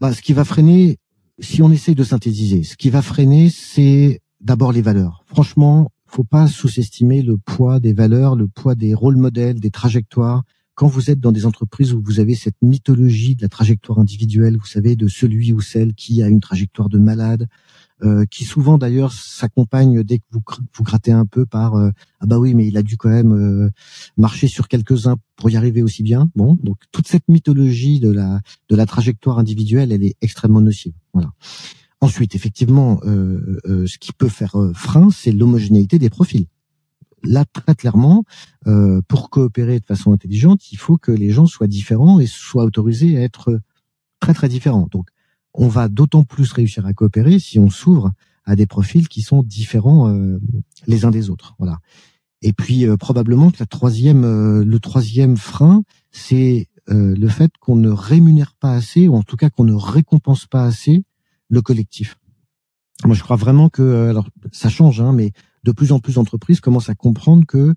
Bah, 0.00 0.12
Ce 0.12 0.22
qui 0.22 0.32
va 0.32 0.44
freiner, 0.44 0.98
si 1.38 1.62
on 1.62 1.70
essaye 1.70 1.94
de 1.94 2.02
synthétiser, 2.02 2.64
ce 2.64 2.74
qui 2.74 2.90
va 2.90 3.00
freiner, 3.00 3.48
c'est 3.48 4.22
d'abord 4.40 4.72
les 4.72 4.82
valeurs. 4.82 5.22
Franchement, 5.26 5.92
faut 6.04 6.24
pas 6.24 6.48
sous-estimer 6.48 7.22
le 7.22 7.36
poids 7.36 7.78
des 7.78 7.92
valeurs, 7.92 8.34
le 8.34 8.48
poids 8.48 8.74
des 8.74 8.92
rôles 8.92 9.18
modèles, 9.18 9.60
des 9.60 9.70
trajectoires. 9.70 10.42
Quand 10.74 10.88
vous 10.88 11.08
êtes 11.08 11.20
dans 11.20 11.30
des 11.30 11.46
entreprises 11.46 11.94
où 11.94 12.02
vous 12.04 12.18
avez 12.18 12.34
cette 12.34 12.60
mythologie 12.62 13.36
de 13.36 13.42
la 13.42 13.48
trajectoire 13.48 14.00
individuelle, 14.00 14.56
vous 14.56 14.66
savez, 14.66 14.96
de 14.96 15.06
celui 15.06 15.52
ou 15.52 15.60
celle 15.60 15.94
qui 15.94 16.24
a 16.24 16.28
une 16.28 16.40
trajectoire 16.40 16.88
de 16.88 16.98
malade, 16.98 17.46
qui 18.30 18.44
souvent 18.44 18.78
d'ailleurs 18.78 19.12
s'accompagne 19.12 20.02
dès 20.02 20.18
que 20.18 20.24
vous, 20.30 20.42
vous 20.74 20.82
grattez 20.82 21.12
un 21.12 21.24
peu 21.24 21.46
par 21.46 21.76
euh, 21.76 21.90
ah 22.20 22.26
bah 22.26 22.38
oui 22.38 22.54
mais 22.54 22.66
il 22.66 22.76
a 22.76 22.82
dû 22.82 22.96
quand 22.96 23.08
même 23.08 23.32
euh, 23.32 23.70
marcher 24.16 24.48
sur 24.48 24.68
quelques-uns 24.68 25.16
pour 25.36 25.50
y 25.50 25.56
arriver 25.56 25.82
aussi 25.82 26.02
bien. 26.02 26.30
Bon, 26.34 26.58
donc 26.62 26.76
toute 26.92 27.08
cette 27.08 27.28
mythologie 27.28 28.00
de 28.00 28.10
la 28.10 28.40
de 28.68 28.76
la 28.76 28.86
trajectoire 28.86 29.38
individuelle, 29.38 29.92
elle 29.92 30.04
est 30.04 30.16
extrêmement 30.20 30.60
nocive. 30.60 30.94
Voilà. 31.14 31.32
Ensuite, 32.02 32.34
effectivement, 32.34 33.00
ce 33.02 33.98
qui 33.98 34.12
peut 34.12 34.28
faire 34.28 34.54
frein, 34.74 35.08
c'est 35.10 35.32
l'homogénéité 35.32 35.98
des 35.98 36.10
profils. 36.10 36.46
Là, 37.22 37.46
très 37.46 37.74
clairement, 37.74 38.24
pour 39.08 39.30
coopérer 39.30 39.80
de 39.80 39.84
façon 39.86 40.12
intelligente, 40.12 40.70
il 40.70 40.76
faut 40.76 40.98
que 40.98 41.10
les 41.10 41.30
gens 41.30 41.46
soient 41.46 41.66
différents 41.66 42.20
et 42.20 42.26
soient 42.26 42.64
autorisés 42.64 43.16
à 43.16 43.22
être 43.22 43.60
très 44.20 44.34
très 44.34 44.48
différents. 44.48 44.88
Donc, 44.90 45.08
on 45.56 45.68
va 45.68 45.88
d'autant 45.88 46.22
plus 46.22 46.52
réussir 46.52 46.86
à 46.86 46.92
coopérer 46.92 47.38
si 47.38 47.58
on 47.58 47.70
s'ouvre 47.70 48.12
à 48.44 48.54
des 48.54 48.66
profils 48.66 49.08
qui 49.08 49.22
sont 49.22 49.42
différents 49.42 50.08
euh, 50.08 50.38
les 50.86 51.04
uns 51.04 51.10
des 51.10 51.30
autres. 51.30 51.54
Voilà. 51.58 51.78
Et 52.42 52.52
puis 52.52 52.86
euh, 52.86 52.96
probablement 52.96 53.50
que 53.50 53.56
la 53.58 53.66
troisième, 53.66 54.24
euh, 54.24 54.64
le 54.64 54.78
troisième 54.78 55.36
frein, 55.36 55.82
c'est 56.12 56.68
le 56.88 57.26
fait 57.26 57.50
qu'on 57.58 57.74
ne 57.74 57.90
rémunère 57.90 58.54
pas 58.54 58.72
assez, 58.72 59.08
ou 59.08 59.16
en 59.16 59.24
tout 59.24 59.34
cas 59.34 59.50
qu'on 59.50 59.64
ne 59.64 59.74
récompense 59.74 60.46
pas 60.46 60.62
assez 60.62 61.02
le 61.48 61.60
collectif. 61.60 62.16
Moi, 63.04 63.16
je 63.16 63.24
crois 63.24 63.34
vraiment 63.34 63.68
que, 63.68 64.08
alors 64.08 64.28
ça 64.52 64.68
change, 64.68 65.00
hein, 65.00 65.12
mais 65.12 65.32
de 65.64 65.72
plus 65.72 65.90
en 65.90 65.98
plus 65.98 66.14
d'entreprises 66.14 66.60
commencent 66.60 66.88
à 66.88 66.94
comprendre 66.94 67.44
que 67.44 67.74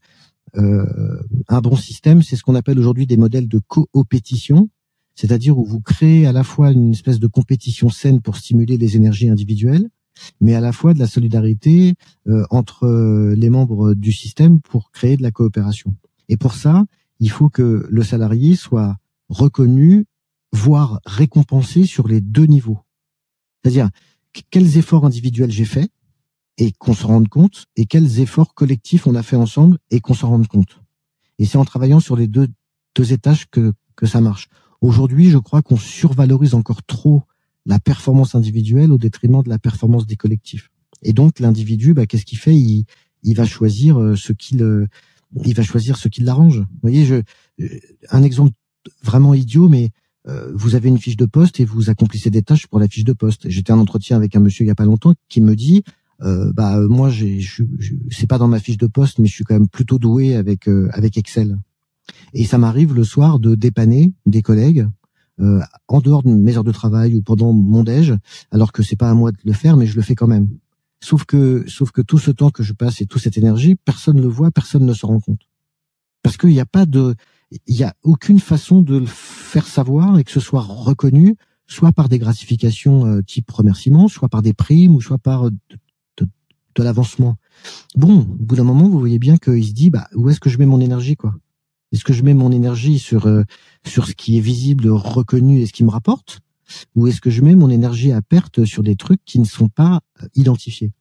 un 0.54 1.62
bon 1.62 1.76
système, 1.76 2.22
c'est 2.22 2.36
ce 2.36 2.44
qu'on 2.44 2.54
appelle 2.54 2.78
aujourd'hui 2.78 3.08
des 3.08 3.18
modèles 3.18 3.48
de 3.48 3.58
coopétition, 3.58 4.70
c'est-à-dire 5.20 5.58
où 5.58 5.66
vous 5.66 5.82
créez 5.82 6.26
à 6.26 6.32
la 6.32 6.46
fois 6.46 6.72
une 6.72 6.92
espèce 6.92 7.20
de 7.20 7.28
compétition 7.28 7.90
saine 7.90 8.22
pour 8.22 8.38
stimuler 8.38 8.78
les 8.78 8.96
énergies 8.96 9.28
individuelles, 9.28 9.90
mais 10.40 10.56
à 10.56 10.62
la 10.62 10.72
fois 10.72 10.94
de 10.94 11.00
la 11.00 11.08
solidarité 11.08 11.96
euh, 12.30 12.46
entre 12.52 12.86
euh, 12.86 13.36
les 13.36 13.50
membres 13.50 13.96
du 13.96 14.14
système 14.14 14.62
pour 14.62 14.92
créer 14.92 15.18
de 15.18 15.22
la 15.22 15.32
coopération. 15.32 15.94
Et 16.30 16.38
pour 16.38 16.54
ça, 16.54 16.86
il 17.20 17.30
faut 17.30 17.50
que 17.50 17.86
le 17.90 18.02
salarié 18.02 18.56
soit 18.56 18.96
reconnu, 19.28 20.06
voire 20.54 21.02
récompensé 21.06 21.84
sur 21.84 22.08
les 22.08 22.22
deux 22.22 22.46
niveaux. 22.46 22.80
C'est-à-dire 23.62 23.90
quels 24.52 24.78
efforts 24.78 25.06
individuels 25.06 25.52
j'ai 25.52 25.66
faits 25.66 25.92
et 26.58 26.72
qu'on 26.72 26.94
se 26.94 27.06
rende 27.06 27.28
compte, 27.28 27.66
et 27.76 27.86
quels 27.86 28.22
efforts 28.22 28.54
collectifs 28.54 29.06
on 29.06 29.16
a 29.16 29.24
fait 29.24 29.36
ensemble 29.36 29.80
et 29.92 30.00
qu'on 30.00 30.14
s'en 30.14 30.30
rende 30.30 30.48
compte. 30.48 30.80
Et 31.40 31.46
c'est 31.46 31.58
en 31.58 31.66
travaillant 31.66 32.00
sur 32.00 32.16
les 32.16 32.28
deux, 32.28 32.48
deux 32.96 33.12
étages 33.12 33.50
que, 33.50 33.74
que 33.98 34.06
ça 34.06 34.22
marche. 34.22 34.48
Aujourd'hui, 34.82 35.30
je 35.30 35.38
crois 35.38 35.62
qu'on 35.62 35.78
survalorise 35.78 36.54
encore 36.54 36.84
trop 36.84 37.24
la 37.65 37.80
performance 37.80 38.36
individuelle 38.36 38.92
au 38.92 38.98
détriment 38.98 39.44
de 39.44 39.50
la 39.50 39.60
performance 39.60 40.08
des 40.08 40.15
collectifs. 40.15 40.70
Et 41.04 41.13
donc 41.13 41.39
l'individu, 41.39 41.94
bah, 41.94 42.06
qu'est-ce 42.06 42.26
qu'il 42.26 42.38
fait? 42.38 42.56
Il, 42.56 42.86
il 43.24 43.36
va 43.36 43.46
choisir 43.46 44.00
euh, 44.00 44.15
ce 44.15 44.34
qu'il 44.34 44.63
euh, 44.63 44.88
il 45.46 45.54
va 45.54 45.63
choisir 45.63 45.98
ce 45.98 46.08
qui 46.08 46.22
l'arrange. 46.22 46.60
Vous 46.60 46.80
voyez, 46.82 47.06
je, 47.06 47.15
euh, 47.62 47.68
un 48.10 48.24
exemple 48.24 48.54
vraiment 49.04 49.34
idiot, 49.34 49.70
mais 49.70 49.92
vous 50.54 50.76
avez 50.76 50.89
une 50.89 51.00
fiche 51.00 51.18
de 51.18 51.26
poste 51.26 51.60
et 51.60 51.65
vous 51.65 51.89
accomplissez 51.89 52.30
des 52.30 52.44
tâches 52.44 52.68
pour 52.68 52.80
la 52.80 52.88
fiche 52.88 53.04
de 53.04 53.13
poste. 53.13 53.50
J'étais 53.50 53.74
en 53.74 53.80
entretien 53.80 54.15
avec 54.15 54.36
un 54.36 54.39
monsieur 54.39 54.63
il 54.63 54.68
y 54.68 54.72
a 54.72 54.76
pas 54.76 54.86
longtemps 54.86 55.15
qui 55.28 55.42
me 55.42 55.56
dit, 55.56 55.84
bah 56.20 56.80
moi 56.88 57.10
c'est 58.12 58.28
pas 58.28 58.38
dans 58.38 58.48
ma 58.48 58.60
fiche 58.60 58.78
de 58.78 58.86
poste, 58.86 59.18
mais 59.18 59.28
je 59.28 59.34
suis 59.34 59.44
quand 59.44 59.56
même 59.56 59.68
plutôt 59.68 59.98
doué 59.98 60.36
avec 60.36 60.68
avec 60.92 61.18
Excel. 61.18 61.58
Et 62.34 62.45
ça 62.45 62.58
m'arrive 62.58 62.93
le 62.93 63.04
soir 63.04 63.39
de 63.39 63.56
dépanner 63.56 64.13
des 64.26 64.41
collègues 64.41 64.88
euh, 65.39 65.62
en 65.88 66.02
dehors 66.02 66.24
de 66.24 66.30
mes 66.30 66.58
heures 66.58 66.63
de 66.63 66.72
travail 66.72 67.15
ou 67.15 67.22
pendant 67.22 67.54
mon 67.54 67.84
déj, 67.84 68.13
alors 68.52 68.72
que 68.72 68.84
c'est 68.84 68.95
pas 68.95 69.10
à 69.10 69.13
moi 69.13 69.32
de 69.32 69.38
le 69.43 69.54
faire, 69.54 69.78
mais 69.78 69.86
je 69.86 69.95
le 69.95 70.02
fais 70.02 70.15
quand 70.15 70.28
même. 70.28 70.50
Sauf 71.02 71.24
que, 71.24 71.63
sauf 71.67 71.91
que 71.91 72.02
tout 72.02 72.17
ce 72.17 72.32
temps 72.32 72.50
que 72.50 72.62
je 72.62 72.74
passe 72.74 73.00
et 73.00 73.06
toute 73.06 73.22
cette 73.22 73.38
énergie, 73.38 73.76
personne 73.76 74.17
ne 74.17 74.22
le 74.22 74.28
voit, 74.28 74.52
personne 74.52 74.86
ne 74.86 74.93
se 74.93 75.06
rend 75.06 75.19
compte. 75.22 75.48
Parce 76.24 76.36
qu'il 76.36 76.50
n'y 76.50 76.60
a 76.60 76.65
pas 76.65 76.86
de, 76.86 77.15
il 77.67 77.76
y 77.76 77.84
a 77.84 77.95
aucune 78.04 78.39
façon 78.39 78.82
de 78.82 78.98
le 78.98 79.06
faire 79.06 79.65
savoir 79.65 80.19
et 80.19 80.24
que 80.24 80.32
ce 80.32 80.41
soit 80.41 80.62
reconnu, 80.62 81.36
soit 81.67 81.93
par 81.93 82.10
des 82.10 82.19
gratifications 82.19 83.06
euh, 83.06 83.22
type 83.22 83.50
remerciement, 83.50 84.08
soit 84.08 84.28
par 84.28 84.41
des 84.41 84.54
primes 84.54 84.95
ou 84.95 85.02
soit 85.02 85.19
par 85.19 85.48
euh, 85.48 85.52
de, 86.17 86.28
de 86.76 86.84
l'avancement. 86.84 87.38
Bon, 87.95 88.19
au 88.19 88.24
bout 88.24 88.56
d'un 88.56 88.63
moment, 88.63 88.89
vous 88.89 89.00
voyez 89.00 89.19
bien 89.19 89.38
qu'il 89.38 89.65
se 89.65 89.74
dit, 89.74 89.89
bah, 89.89 90.08
où 90.15 90.30
est-ce 90.30 90.41
que 90.41 90.50
je 90.50 90.58
mets 90.58 90.65
mon 90.65 90.82
énergie, 90.82 91.15
quoi? 91.15 91.34
Est-ce 91.91 92.04
que 92.04 92.13
je 92.13 92.23
mets 92.23 92.34
mon 92.34 92.52
énergie 92.52 92.99
sur 92.99 93.28
euh, 93.28 93.43
sur 93.86 94.08
ce 94.08 94.13
qui 94.13 94.38
est 94.38 94.41
visible, 94.41 94.89
reconnu 94.89 95.62
et 95.62 95.65
ce 95.65 95.73
qui 95.73 95.84
me 95.84 95.89
rapporte, 95.89 96.39
ou 96.95 97.08
est-ce 97.08 97.21
que 97.21 97.30
je 97.30 97.41
mets 97.41 97.56
mon 97.56 97.69
énergie 97.69 98.12
à 98.12 98.21
perte 98.21 98.65
sur 98.65 98.84
des 98.84 98.95
trucs 98.95 99.23
qui 99.25 99.39
ne 99.39 99.45
sont 99.45 99.69
pas 99.69 100.02
euh, 100.21 100.28
identifiés? 100.36 100.91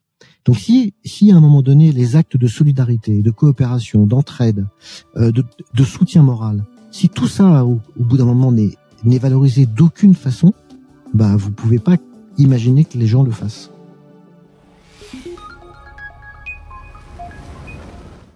Donc 0.44 0.56
si 0.56 0.94
si 1.04 1.30
à 1.30 1.36
un 1.36 1.40
moment 1.40 1.62
donné 1.62 1.92
les 1.92 2.16
actes 2.16 2.36
de 2.36 2.46
solidarité, 2.46 3.22
de 3.22 3.30
coopération, 3.30 4.06
d'entraide, 4.06 4.66
euh, 5.16 5.30
de, 5.32 5.84
soutien 5.84 6.22
moral, 6.22 6.64
si 6.90 7.08
tout 7.08 7.28
ça 7.28 7.64
au, 7.64 7.80
au 7.98 8.04
bout 8.04 8.16
d'un 8.16 8.24
moment 8.24 8.52
n'est 8.52 8.76
n'est 9.04 9.18
valorisé 9.18 9.66
d'aucune 9.66 10.14
façon, 10.14 10.52
bah 11.14 11.36
vous 11.36 11.52
pouvez 11.52 11.78
pas 11.78 11.96
imaginer 12.36 12.84
que 12.84 12.98
les 12.98 13.06
gens 13.06 13.22
le 13.22 13.30
fassent. 13.30 13.70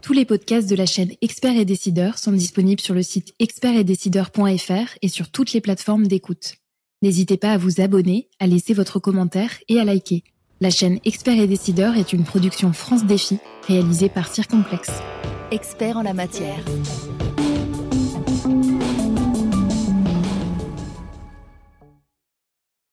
Tous 0.03 0.13
les 0.13 0.25
podcasts 0.25 0.69
de 0.69 0.75
la 0.75 0.85
chaîne 0.85 1.13
Experts 1.21 1.57
et 1.57 1.65
Décideurs 1.65 2.19
sont 2.19 2.33
disponibles 2.33 2.81
sur 2.81 2.93
le 2.93 3.05
site 3.05 3.35
expertetdecideurs.fr 3.39 4.97
et 5.01 5.07
sur 5.07 5.31
toutes 5.31 5.53
les 5.53 5.61
plateformes 5.61 6.09
d'écoute. 6.09 6.57
N'hésitez 7.03 7.37
pas 7.37 7.53
à 7.53 7.57
vous 7.57 7.81
abonner, 7.81 8.29
à 8.41 8.49
laisser 8.49 8.75
votre 8.75 8.99
commentaire 8.99 9.53
et 9.69 9.79
à 9.79 9.85
liker. 9.85 10.25
La 10.61 10.71
chaîne 10.71 10.99
Experts 11.05 11.39
et 11.39 11.47
Décideurs 11.47 11.97
est 11.97 12.13
une 12.13 12.25
production 12.25 12.73
France 12.73 13.05
Défi 13.05 13.39
réalisée 13.69 14.09
par 14.09 14.27
Circomplex. 14.27 14.91
Experts 15.53 15.97
en 15.97 16.03
la 16.03 16.15
matière. 16.15 16.65